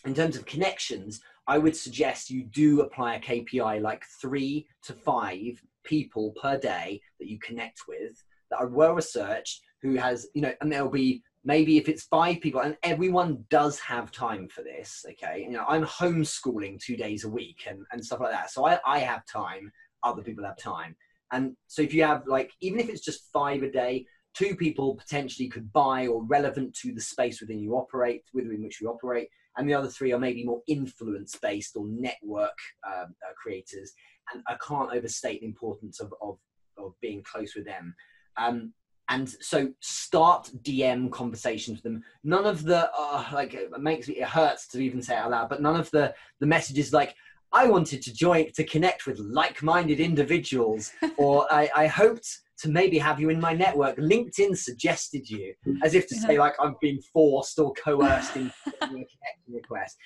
in 0.04 0.14
terms 0.14 0.36
of 0.36 0.44
connections, 0.44 1.20
I 1.46 1.58
would 1.58 1.76
suggest 1.76 2.30
you 2.30 2.44
do 2.44 2.80
apply 2.80 3.14
a 3.14 3.20
KPI 3.20 3.78
like 3.80 4.04
three 4.20 4.68
to 4.82 4.92
five 4.92 5.62
people 5.84 6.32
per 6.42 6.58
day 6.58 7.00
that 7.18 7.28
you 7.28 7.38
connect 7.38 7.82
with 7.88 8.22
that 8.50 8.60
are 8.60 8.66
well 8.66 8.92
researched, 8.94 9.62
who 9.82 9.94
has, 9.96 10.26
you 10.34 10.42
know, 10.42 10.52
and 10.60 10.70
there'll 10.70 10.90
be 10.90 11.22
maybe 11.44 11.78
if 11.78 11.88
it's 11.88 12.04
five 12.04 12.40
people, 12.40 12.60
and 12.60 12.76
everyone 12.82 13.44
does 13.48 13.78
have 13.78 14.12
time 14.12 14.48
for 14.48 14.62
this, 14.62 15.04
okay? 15.10 15.42
You 15.42 15.52
know, 15.52 15.64
I'm 15.66 15.84
homeschooling 15.84 16.80
two 16.80 16.96
days 16.96 17.24
a 17.24 17.28
week 17.28 17.66
and, 17.68 17.84
and 17.92 18.04
stuff 18.04 18.20
like 18.20 18.32
that. 18.32 18.50
So 18.50 18.66
I, 18.66 18.78
I 18.84 18.98
have 18.98 19.22
time, 19.26 19.70
other 20.02 20.22
people 20.22 20.44
have 20.44 20.58
time. 20.58 20.96
And 21.32 21.56
so 21.66 21.82
if 21.82 21.94
you 21.94 22.02
have 22.04 22.22
like, 22.26 22.52
even 22.60 22.80
if 22.80 22.88
it's 22.88 23.04
just 23.04 23.30
five 23.32 23.62
a 23.62 23.70
day, 23.70 24.06
two 24.34 24.56
people 24.56 24.94
potentially 24.94 25.48
could 25.48 25.72
buy 25.72 26.06
or 26.06 26.24
relevant 26.24 26.74
to 26.82 26.92
the 26.92 27.00
space 27.00 27.40
within 27.40 27.60
you 27.60 27.74
operate, 27.74 28.22
within 28.34 28.62
which 28.62 28.80
you 28.80 28.88
operate, 28.88 29.28
and 29.56 29.68
the 29.68 29.74
other 29.74 29.88
three 29.88 30.12
are 30.12 30.18
maybe 30.18 30.44
more 30.44 30.62
influence 30.66 31.36
based 31.40 31.76
or 31.76 31.86
network 31.88 32.56
um, 32.86 33.14
uh, 33.26 33.32
creators. 33.40 33.92
And 34.32 34.42
I 34.48 34.56
can't 34.66 34.92
overstate 34.92 35.40
the 35.40 35.46
importance 35.46 36.00
of, 36.00 36.12
of, 36.20 36.38
of 36.76 36.92
being 37.00 37.22
close 37.22 37.54
with 37.54 37.64
them. 37.64 37.94
Um, 38.36 38.72
and 39.08 39.28
so 39.40 39.70
start 39.80 40.50
DM 40.62 41.10
conversations 41.10 41.78
with 41.78 41.84
them. 41.84 42.02
None 42.24 42.46
of 42.46 42.64
the 42.64 42.90
uh, 42.96 43.24
like 43.32 43.54
it 43.54 43.70
makes 43.80 44.08
me 44.08 44.16
it 44.16 44.28
hurts 44.28 44.68
to 44.68 44.80
even 44.80 45.02
say 45.02 45.14
it 45.14 45.18
out 45.18 45.30
loud, 45.30 45.48
but 45.48 45.62
none 45.62 45.78
of 45.78 45.90
the 45.90 46.14
the 46.40 46.46
messages 46.46 46.92
like 46.92 47.14
I 47.52 47.66
wanted 47.66 48.02
to 48.02 48.12
join 48.12 48.52
to 48.52 48.64
connect 48.64 49.06
with 49.06 49.18
like-minded 49.18 50.00
individuals, 50.00 50.92
or 51.16 51.50
I, 51.50 51.70
I 51.74 51.86
hoped 51.86 52.28
to 52.58 52.68
maybe 52.68 52.98
have 52.98 53.20
you 53.20 53.30
in 53.30 53.40
my 53.40 53.54
network. 53.54 53.96
LinkedIn 53.96 54.56
suggested 54.56 55.30
you, 55.30 55.54
as 55.82 55.94
if 55.94 56.06
to 56.08 56.14
say 56.16 56.38
like 56.38 56.54
I've 56.60 56.78
been 56.80 57.00
forced 57.12 57.58
or 57.58 57.72
coerced 57.72 58.36
into 58.36 58.52
a 58.66 58.86
connection 58.86 59.06
request. 59.48 59.96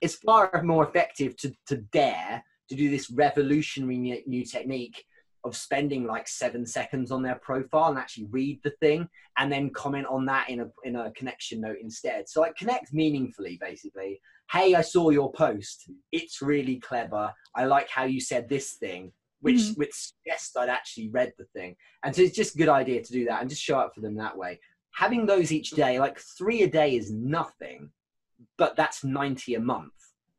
It's 0.00 0.16
far 0.16 0.62
more 0.62 0.86
effective 0.86 1.36
to 1.38 1.52
to 1.68 1.76
dare 1.92 2.44
to 2.68 2.76
do 2.76 2.90
this 2.90 3.10
revolutionary 3.10 3.98
new, 3.98 4.22
new 4.26 4.44
technique 4.44 5.04
of 5.44 5.56
spending 5.56 6.06
like 6.06 6.28
seven 6.28 6.64
seconds 6.64 7.10
on 7.10 7.22
their 7.22 7.34
profile 7.36 7.90
and 7.90 7.98
actually 7.98 8.26
read 8.30 8.60
the 8.62 8.70
thing 8.80 9.08
and 9.38 9.50
then 9.50 9.70
comment 9.70 10.06
on 10.08 10.24
that 10.26 10.48
in 10.48 10.60
a 10.60 10.66
in 10.84 10.96
a 10.96 11.10
connection 11.12 11.60
note 11.60 11.78
instead. 11.82 12.28
So 12.28 12.40
like 12.40 12.56
connect 12.56 12.92
meaningfully, 12.92 13.58
basically. 13.60 14.20
Hey, 14.50 14.74
I 14.74 14.82
saw 14.82 15.10
your 15.10 15.32
post. 15.32 15.90
It's 16.12 16.42
really 16.42 16.76
clever. 16.76 17.32
I 17.54 17.64
like 17.64 17.88
how 17.88 18.04
you 18.04 18.20
said 18.20 18.48
this 18.48 18.74
thing. 18.74 19.12
which 19.40 19.56
mm-hmm. 19.56 19.80
which 19.80 19.92
suggests 19.92 20.56
I'd 20.56 20.68
actually 20.68 21.08
read 21.08 21.32
the 21.38 21.46
thing. 21.56 21.76
And 22.04 22.14
so 22.14 22.22
it's 22.22 22.36
just 22.36 22.54
a 22.54 22.58
good 22.58 22.68
idea 22.68 23.02
to 23.02 23.12
do 23.12 23.24
that 23.26 23.40
and 23.40 23.50
just 23.50 23.62
show 23.62 23.78
up 23.78 23.94
for 23.94 24.00
them 24.00 24.16
that 24.16 24.36
way. 24.36 24.60
Having 24.94 25.26
those 25.26 25.52
each 25.52 25.70
day, 25.70 25.98
like 25.98 26.18
three 26.38 26.62
a 26.62 26.68
day 26.68 26.96
is 26.96 27.10
nothing, 27.10 27.90
but 28.58 28.76
that's 28.76 29.02
90 29.02 29.54
a 29.54 29.60
month. 29.60 29.92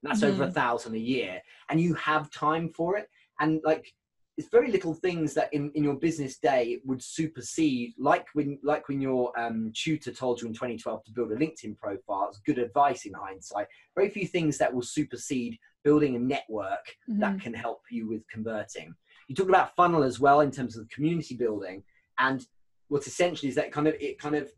That's 0.04 0.22
mm-hmm. 0.22 0.42
over 0.42 0.44
a 0.46 0.52
thousand 0.52 0.96
a 0.96 1.00
year. 1.00 1.42
And 1.70 1.82
you 1.82 1.94
have 1.96 2.32
time 2.32 2.70
for 2.70 2.98
it. 2.98 3.10
And 3.40 3.62
like 3.64 3.94
it's 4.38 4.50
very 4.50 4.72
little 4.72 4.96
things 4.96 5.34
that 5.36 5.54
in, 5.54 5.72
in 5.76 5.84
your 5.84 5.96
business 5.96 6.38
day 6.38 6.80
would 6.86 7.02
supersede 7.02 7.94
like 7.98 8.28
when 8.34 8.58
like 8.64 8.88
when 8.88 9.00
your 9.00 9.38
um, 9.40 9.72
tutor 9.76 10.12
told 10.12 10.42
you 10.42 10.48
in 10.48 10.54
2012 10.54 11.04
to 11.04 11.12
build 11.12 11.32
a 11.32 11.36
linkedin 11.36 11.78
profile 11.78 12.28
it's 12.30 12.40
good 12.40 12.58
advice 12.58 13.06
in 13.06 13.14
hindsight 13.14 13.68
very 13.96 14.10
few 14.10 14.26
things 14.26 14.58
that 14.58 14.74
will 14.74 14.82
supersede 14.82 15.58
building 15.84 16.16
a 16.16 16.20
network 16.20 16.96
mm-hmm. 17.10 17.20
that 17.20 17.40
can 17.40 17.54
help 17.54 17.82
you 17.92 18.10
with 18.10 18.28
converting 18.28 18.94
you 19.28 19.36
talk 19.36 19.50
about 19.50 19.76
funnel 19.76 20.04
as 20.04 20.20
well 20.20 20.42
in 20.42 20.52
terms 20.52 20.78
of 20.78 20.90
community 20.90 21.36
building 21.36 21.84
and 22.20 22.48
what's 22.88 23.08
essentially 23.08 23.50
is 23.50 23.56
that 23.56 23.72
kind 23.72 23.88
of 23.88 23.94
it 24.00 24.20
kind 24.20 24.36
of 24.36 24.52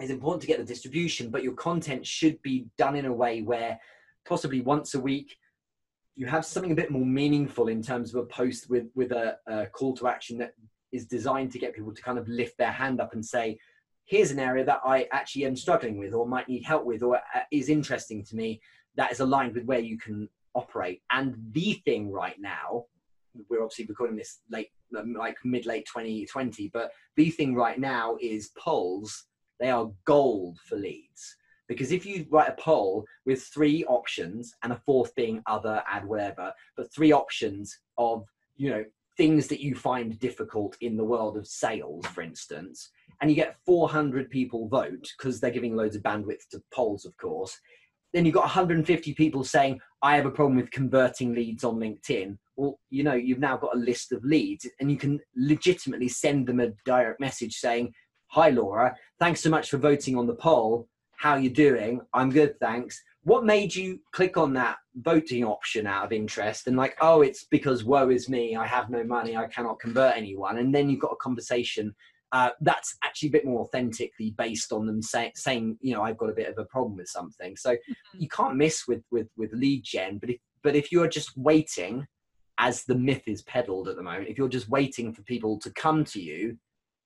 is 0.00 0.10
important 0.10 0.40
to 0.40 0.48
get 0.48 0.58
the 0.58 0.64
distribution 0.64 1.30
but 1.30 1.42
your 1.42 1.52
content 1.54 2.06
should 2.06 2.40
be 2.42 2.66
done 2.78 2.96
in 2.96 3.04
a 3.04 3.12
way 3.12 3.42
where 3.42 3.78
possibly 4.26 4.60
once 4.60 4.94
a 4.94 5.00
week 5.00 5.36
you 6.16 6.26
have 6.26 6.46
something 6.46 6.72
a 6.72 6.76
bit 6.76 6.90
more 6.90 7.04
meaningful 7.04 7.68
in 7.68 7.82
terms 7.82 8.14
of 8.14 8.22
a 8.22 8.26
post 8.26 8.70
with 8.70 8.86
with 8.94 9.12
a, 9.12 9.36
a, 9.46 9.66
call 9.66 9.96
to 9.96 10.06
action 10.06 10.38
that 10.38 10.54
is 10.92 11.06
designed 11.06 11.50
to 11.52 11.58
get 11.58 11.74
people 11.74 11.92
to 11.92 12.02
kind 12.02 12.18
of 12.18 12.28
lift 12.28 12.56
their 12.56 12.70
hand 12.70 13.00
up 13.00 13.14
and 13.14 13.24
say 13.24 13.58
here's 14.04 14.30
an 14.30 14.38
area 14.38 14.64
that 14.64 14.80
i 14.84 15.08
actually 15.12 15.44
am 15.44 15.56
struggling 15.56 15.98
with 15.98 16.14
or 16.14 16.26
might 16.26 16.48
need 16.48 16.62
help 16.62 16.84
with 16.84 17.02
or 17.02 17.16
uh, 17.16 17.40
is 17.50 17.68
interesting 17.68 18.24
to 18.24 18.36
me 18.36 18.60
that 18.96 19.10
is 19.10 19.20
aligned 19.20 19.54
with 19.54 19.64
where 19.64 19.80
you 19.80 19.98
can 19.98 20.28
operate. 20.54 21.02
And 21.10 21.34
the 21.52 21.74
thing 21.84 22.10
right 22.10 22.40
now 22.40 22.86
we're 23.48 23.62
obviously 23.62 23.86
recording 23.86 24.14
this 24.14 24.38
late 24.48 24.70
um, 24.96 25.12
like 25.14 25.36
mid 25.44 25.66
late 25.66 25.84
2020 25.86 26.70
but 26.72 26.92
the 27.16 27.30
thing 27.30 27.52
right 27.52 27.80
now 27.80 28.16
is 28.20 28.52
polls 28.56 29.24
they 29.58 29.70
are 29.70 29.90
gold 30.04 30.56
for 30.68 30.76
leads 30.76 31.34
because 31.68 31.92
if 31.92 32.04
you 32.04 32.26
write 32.30 32.48
a 32.48 32.60
poll 32.60 33.04
with 33.24 33.42
three 33.42 33.84
options 33.86 34.54
and 34.62 34.72
a 34.72 34.80
fourth 34.84 35.14
being 35.14 35.42
other, 35.46 35.82
add 35.88 36.04
whatever, 36.04 36.52
but 36.76 36.92
three 36.92 37.12
options 37.12 37.78
of, 37.98 38.24
you 38.56 38.70
know, 38.70 38.84
things 39.16 39.46
that 39.48 39.60
you 39.60 39.74
find 39.74 40.18
difficult 40.18 40.76
in 40.80 40.96
the 40.96 41.04
world 41.04 41.36
of 41.36 41.46
sales, 41.46 42.04
for 42.06 42.22
instance, 42.22 42.90
and 43.20 43.30
you 43.30 43.36
get 43.36 43.56
400 43.64 44.28
people 44.28 44.68
vote 44.68 45.08
because 45.16 45.40
they're 45.40 45.50
giving 45.50 45.76
loads 45.76 45.96
of 45.96 46.02
bandwidth 46.02 46.48
to 46.50 46.62
polls, 46.72 47.04
of 47.04 47.16
course, 47.16 47.58
then 48.12 48.24
you've 48.24 48.34
got 48.34 48.42
150 48.42 49.12
people 49.14 49.42
saying, 49.42 49.80
I 50.02 50.16
have 50.16 50.26
a 50.26 50.30
problem 50.30 50.56
with 50.56 50.70
converting 50.70 51.34
leads 51.34 51.64
on 51.64 51.76
LinkedIn. 51.76 52.38
Well, 52.56 52.78
you 52.88 53.02
know, 53.02 53.14
you've 53.14 53.40
now 53.40 53.56
got 53.56 53.74
a 53.74 53.78
list 53.78 54.12
of 54.12 54.24
leads 54.24 54.68
and 54.80 54.90
you 54.90 54.96
can 54.96 55.20
legitimately 55.36 56.08
send 56.08 56.46
them 56.46 56.60
a 56.60 56.72
direct 56.84 57.20
message 57.20 57.56
saying, 57.56 57.92
Hi, 58.28 58.50
Laura, 58.50 58.96
thanks 59.18 59.40
so 59.40 59.50
much 59.50 59.68
for 59.68 59.78
voting 59.78 60.16
on 60.16 60.26
the 60.26 60.34
poll 60.34 60.88
how 61.18 61.36
you 61.36 61.50
doing? 61.50 62.00
I'm 62.12 62.30
good, 62.30 62.58
thanks. 62.60 63.02
What 63.22 63.44
made 63.44 63.74
you 63.74 64.00
click 64.12 64.36
on 64.36 64.52
that 64.54 64.76
voting 64.96 65.44
option 65.44 65.86
out 65.86 66.04
of 66.04 66.12
interest 66.12 66.66
and 66.66 66.76
like, 66.76 66.96
oh, 67.00 67.22
it's 67.22 67.44
because 67.44 67.84
woe 67.84 68.10
is 68.10 68.28
me, 68.28 68.56
I 68.56 68.66
have 68.66 68.90
no 68.90 69.02
money, 69.02 69.36
I 69.36 69.46
cannot 69.46 69.80
convert 69.80 70.16
anyone. 70.16 70.58
And 70.58 70.74
then 70.74 70.90
you've 70.90 71.00
got 71.00 71.12
a 71.12 71.16
conversation 71.16 71.94
uh, 72.34 72.50
that's 72.62 72.96
actually 73.04 73.28
a 73.28 73.32
bit 73.32 73.44
more 73.44 73.60
authentically 73.60 74.34
based 74.36 74.72
on 74.72 74.86
them 74.86 75.00
say, 75.00 75.30
saying, 75.36 75.78
you 75.80 75.94
know, 75.94 76.02
I've 76.02 76.18
got 76.18 76.30
a 76.30 76.34
bit 76.34 76.48
of 76.48 76.58
a 76.58 76.64
problem 76.64 76.96
with 76.96 77.08
something. 77.08 77.56
So 77.56 77.74
mm-hmm. 77.74 78.18
you 78.18 78.28
can't 78.28 78.56
miss 78.56 78.88
with 78.88 79.02
with 79.12 79.28
with 79.36 79.52
lead 79.52 79.84
gen. 79.84 80.18
But 80.18 80.30
if 80.30 80.36
but 80.64 80.74
if 80.74 80.90
you're 80.90 81.06
just 81.06 81.36
waiting, 81.36 82.08
as 82.58 82.82
the 82.84 82.96
myth 82.96 83.22
is 83.28 83.42
peddled 83.42 83.88
at 83.88 83.94
the 83.94 84.02
moment, 84.02 84.28
if 84.28 84.36
you're 84.36 84.48
just 84.48 84.68
waiting 84.68 85.12
for 85.12 85.22
people 85.22 85.60
to 85.60 85.70
come 85.70 86.04
to 86.06 86.20
you 86.20 86.58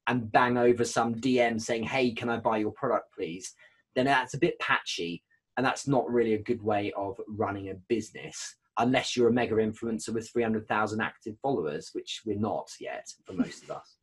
and 0.07 0.33
bang 0.33 0.57
over 0.57 0.83
some 0.83 1.14
DM 1.16 1.61
saying, 1.61 1.83
"Hey, 1.83 2.12
can 2.12 2.31
I 2.31 2.38
buy 2.38 2.57
your 2.57 2.73
product, 2.73 3.12
please?" 3.14 3.55
Then 3.99 4.07
that's 4.07 4.35
a 4.35 4.39
bit 4.39 4.59
patchy 4.59 5.23
and 5.57 5.67
that's 5.67 5.89
not 5.89 6.09
really 6.11 6.35
a 6.35 6.43
good 6.43 6.63
way 6.63 6.93
of 6.97 7.21
running 7.27 7.71
a 7.71 7.75
business 7.89 8.57
unless 8.79 9.17
you're 9.17 9.29
a 9.29 9.33
mega 9.33 9.57
influencer 9.57 10.11
with 10.11 10.31
300,000 10.31 11.01
active 11.01 11.35
followers, 11.43 11.91
which 11.93 12.23
we're 12.25 12.39
not 12.39 12.69
yet 12.81 13.07
for 13.27 13.33
most 13.33 13.65
of 13.65 13.73
us. 13.73 13.97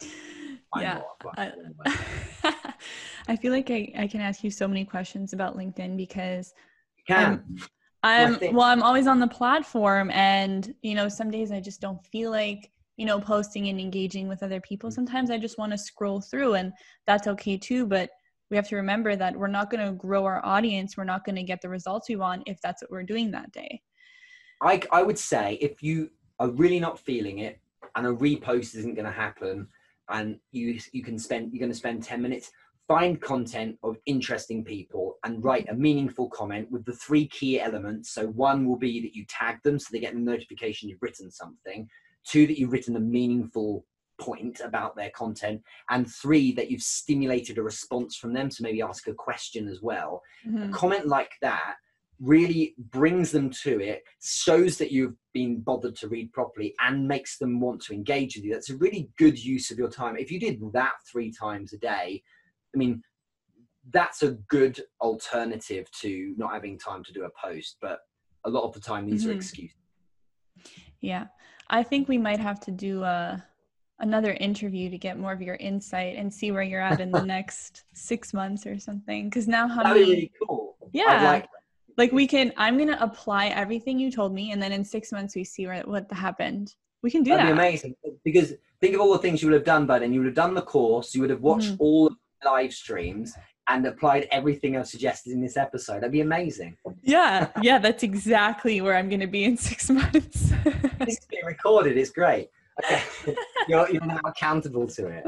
yeah. 0.80 1.02
Not, 1.22 1.38
I, 1.38 1.52
I, 3.28 3.36
feel 3.36 3.52
like 3.52 3.70
I, 3.70 3.92
I 3.98 4.06
can 4.06 4.22
ask 4.22 4.42
you 4.42 4.50
so 4.50 4.66
many 4.66 4.86
questions 4.86 5.34
about 5.34 5.58
LinkedIn 5.58 5.98
because 5.98 6.54
I'm, 7.10 7.44
I'm 8.02 8.38
well, 8.54 8.62
I'm 8.62 8.82
always 8.82 9.06
on 9.06 9.20
the 9.20 9.28
platform 9.28 10.10
and, 10.12 10.74
you 10.80 10.94
know, 10.94 11.10
some 11.10 11.30
days 11.30 11.52
I 11.52 11.60
just 11.60 11.82
don't 11.82 12.04
feel 12.06 12.30
like, 12.30 12.70
you 12.96 13.04
know, 13.04 13.20
posting 13.20 13.68
and 13.68 13.78
engaging 13.78 14.26
with 14.26 14.42
other 14.42 14.60
people. 14.60 14.88
Mm. 14.88 14.94
Sometimes 14.94 15.30
I 15.30 15.36
just 15.36 15.58
want 15.58 15.72
to 15.72 15.78
scroll 15.78 16.22
through 16.22 16.54
and 16.54 16.72
that's 17.06 17.26
okay 17.26 17.58
too. 17.58 17.86
But 17.86 18.08
we 18.50 18.56
have 18.56 18.68
to 18.68 18.76
remember 18.76 19.16
that 19.16 19.36
we're 19.36 19.46
not 19.46 19.70
going 19.70 19.84
to 19.84 19.92
grow 19.92 20.24
our 20.24 20.44
audience 20.44 20.96
we're 20.96 21.04
not 21.04 21.24
going 21.24 21.36
to 21.36 21.42
get 21.42 21.60
the 21.60 21.68
results 21.68 22.08
we 22.08 22.16
want 22.16 22.42
if 22.46 22.60
that's 22.62 22.82
what 22.82 22.90
we're 22.90 23.02
doing 23.02 23.30
that 23.30 23.52
day. 23.52 23.80
I, 24.62 24.82
I 24.90 25.02
would 25.02 25.18
say 25.18 25.58
if 25.60 25.82
you 25.82 26.10
are 26.38 26.50
really 26.50 26.80
not 26.80 26.98
feeling 26.98 27.38
it 27.38 27.60
and 27.94 28.06
a 28.06 28.12
repost 28.12 28.74
isn't 28.76 28.94
going 28.94 29.06
to 29.06 29.12
happen 29.12 29.68
and 30.10 30.38
you 30.52 30.78
you 30.92 31.02
can 31.02 31.18
spend 31.18 31.52
you're 31.52 31.60
going 31.60 31.72
to 31.72 31.76
spend 31.76 32.02
10 32.02 32.22
minutes 32.22 32.50
find 32.88 33.20
content 33.20 33.76
of 33.82 33.98
interesting 34.06 34.64
people 34.64 35.18
and 35.22 35.44
write 35.44 35.68
a 35.68 35.74
meaningful 35.74 36.28
comment 36.30 36.70
with 36.70 36.84
the 36.86 36.94
three 36.94 37.28
key 37.28 37.60
elements. 37.60 38.14
So 38.14 38.28
one 38.28 38.66
will 38.66 38.78
be 38.78 39.00
that 39.02 39.14
you 39.14 39.26
tag 39.28 39.62
them 39.62 39.78
so 39.78 39.88
they 39.92 40.00
get 40.00 40.14
the 40.14 40.20
notification 40.20 40.88
you've 40.88 41.02
written 41.02 41.30
something. 41.30 41.86
Two 42.26 42.46
that 42.46 42.58
you've 42.58 42.72
written 42.72 42.96
a 42.96 43.00
meaningful 43.00 43.84
point 44.20 44.60
about 44.64 44.96
their 44.96 45.10
content 45.10 45.62
and 45.90 46.10
three 46.10 46.52
that 46.52 46.70
you've 46.70 46.82
stimulated 46.82 47.58
a 47.58 47.62
response 47.62 48.16
from 48.16 48.32
them 48.32 48.48
to 48.48 48.62
maybe 48.62 48.82
ask 48.82 49.06
a 49.08 49.14
question 49.14 49.68
as 49.68 49.80
well. 49.82 50.22
Mm-hmm. 50.46 50.64
a 50.64 50.68
comment 50.70 51.06
like 51.06 51.32
that 51.42 51.74
really 52.20 52.74
brings 52.90 53.30
them 53.30 53.48
to 53.48 53.80
it 53.80 54.02
shows 54.20 54.76
that 54.78 54.90
you've 54.90 55.14
been 55.32 55.60
bothered 55.60 55.94
to 55.94 56.08
read 56.08 56.32
properly 56.32 56.74
and 56.80 57.06
makes 57.06 57.38
them 57.38 57.60
want 57.60 57.80
to 57.82 57.94
engage 57.94 58.34
with 58.34 58.44
you. 58.44 58.52
That's 58.52 58.70
a 58.70 58.76
really 58.76 59.08
good 59.18 59.42
use 59.42 59.70
of 59.70 59.78
your 59.78 59.88
time. 59.88 60.16
If 60.16 60.32
you 60.32 60.40
did 60.40 60.60
that 60.72 60.94
three 61.10 61.32
times 61.32 61.72
a 61.72 61.78
day 61.78 62.22
i 62.74 62.76
mean 62.76 63.02
that's 63.94 64.22
a 64.22 64.32
good 64.48 64.78
alternative 65.00 65.90
to 65.90 66.34
not 66.36 66.52
having 66.52 66.78
time 66.78 67.02
to 67.02 67.12
do 67.14 67.24
a 67.24 67.30
post 67.42 67.76
but 67.80 68.00
a 68.44 68.50
lot 68.50 68.64
of 68.64 68.72
the 68.72 68.80
time 68.80 69.06
these 69.06 69.22
mm-hmm. 69.22 69.32
are 69.32 69.34
excuses. 69.34 69.76
Yeah. 71.00 71.26
I 71.70 71.82
think 71.82 72.08
we 72.08 72.18
might 72.18 72.40
have 72.40 72.60
to 72.60 72.70
do 72.70 73.02
a 73.02 73.44
another 74.00 74.32
interview 74.34 74.90
to 74.90 74.98
get 74.98 75.18
more 75.18 75.32
of 75.32 75.42
your 75.42 75.56
insight 75.56 76.16
and 76.16 76.32
see 76.32 76.50
where 76.50 76.62
you're 76.62 76.80
at 76.80 77.00
in 77.00 77.10
the 77.10 77.22
next 77.24 77.84
six 77.92 78.32
months 78.32 78.66
or 78.66 78.78
something. 78.78 79.28
Because 79.28 79.48
now 79.48 79.66
how 79.66 79.82
That'd 79.82 80.02
many? 80.02 80.12
Really 80.12 80.32
cool. 80.46 80.76
Yeah. 80.92 81.22
Like, 81.24 81.46
like 81.96 82.12
we 82.12 82.26
can. 82.26 82.52
I'm 82.56 82.78
gonna 82.78 82.98
apply 83.00 83.46
everything 83.48 83.98
you 83.98 84.10
told 84.10 84.32
me, 84.32 84.52
and 84.52 84.62
then 84.62 84.72
in 84.72 84.84
six 84.84 85.10
months 85.10 85.34
we 85.34 85.44
see 85.44 85.66
where, 85.66 85.82
what 85.82 86.10
happened. 86.12 86.74
We 87.02 87.10
can 87.10 87.22
do 87.22 87.30
That'd 87.30 87.46
that. 87.46 87.56
That'd 87.56 87.56
be 87.56 87.68
amazing. 87.68 87.94
Because 88.24 88.54
think 88.80 88.94
of 88.94 89.00
all 89.00 89.12
the 89.12 89.18
things 89.18 89.42
you 89.42 89.48
would 89.48 89.54
have 89.54 89.64
done 89.64 89.86
by 89.86 89.98
then. 89.98 90.12
You 90.12 90.20
would 90.20 90.26
have 90.26 90.34
done 90.34 90.54
the 90.54 90.62
course. 90.62 91.14
You 91.14 91.20
would 91.22 91.30
have 91.30 91.42
watched 91.42 91.72
mm-hmm. 91.72 91.82
all 91.82 92.08
the 92.08 92.16
live 92.44 92.72
streams 92.72 93.34
and 93.68 93.84
applied 93.86 94.26
everything 94.30 94.76
I've 94.76 94.88
suggested 94.88 95.32
in 95.32 95.40
this 95.40 95.56
episode. 95.56 95.96
That'd 95.96 96.12
be 96.12 96.22
amazing. 96.22 96.76
Yeah, 97.02 97.48
yeah, 97.62 97.78
that's 97.78 98.02
exactly 98.02 98.80
where 98.80 98.96
I'm 98.96 99.08
going 99.08 99.20
to 99.20 99.26
be 99.26 99.44
in 99.44 99.56
six 99.56 99.90
months. 99.90 100.52
it's 100.64 101.26
being 101.26 101.44
recorded. 101.44 101.96
It's 101.96 102.10
great. 102.10 102.48
Okay. 102.84 103.02
you're, 103.68 103.90
you're 103.90 104.06
now 104.06 104.20
accountable 104.24 104.86
to 104.88 105.06
it. 105.06 105.24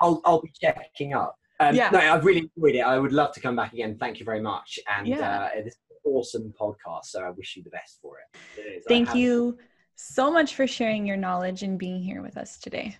I'll, 0.00 0.20
I'll 0.24 0.42
be 0.42 0.52
checking 0.60 1.14
up. 1.14 1.38
Um, 1.60 1.74
yeah. 1.74 1.90
No, 1.90 1.98
I've 1.98 2.24
really 2.24 2.50
enjoyed 2.56 2.74
it. 2.74 2.80
I 2.80 2.98
would 2.98 3.12
love 3.12 3.32
to 3.32 3.40
come 3.40 3.56
back 3.56 3.72
again. 3.72 3.96
Thank 3.98 4.18
you 4.18 4.24
very 4.24 4.40
much. 4.40 4.78
And 4.88 5.06
yeah. 5.06 5.48
uh, 5.54 5.62
this 5.62 5.74
is 5.74 5.80
an 6.04 6.12
awesome 6.12 6.54
podcast. 6.60 7.06
So 7.06 7.22
I 7.22 7.30
wish 7.30 7.56
you 7.56 7.62
the 7.62 7.70
best 7.70 7.98
for 8.02 8.16
it. 8.18 8.38
it 8.58 8.84
Thank 8.88 9.14
you 9.14 9.58
so 9.94 10.30
much 10.30 10.54
for 10.54 10.66
sharing 10.66 11.06
your 11.06 11.16
knowledge 11.16 11.62
and 11.62 11.78
being 11.78 12.02
here 12.02 12.22
with 12.22 12.36
us 12.36 12.58
today. 12.58 12.96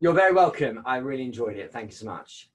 You're 0.00 0.14
very 0.14 0.32
welcome. 0.32 0.82
I 0.86 0.96
really 0.96 1.24
enjoyed 1.24 1.58
it. 1.58 1.72
Thank 1.72 1.90
you 1.90 1.96
so 1.96 2.06
much. 2.06 2.48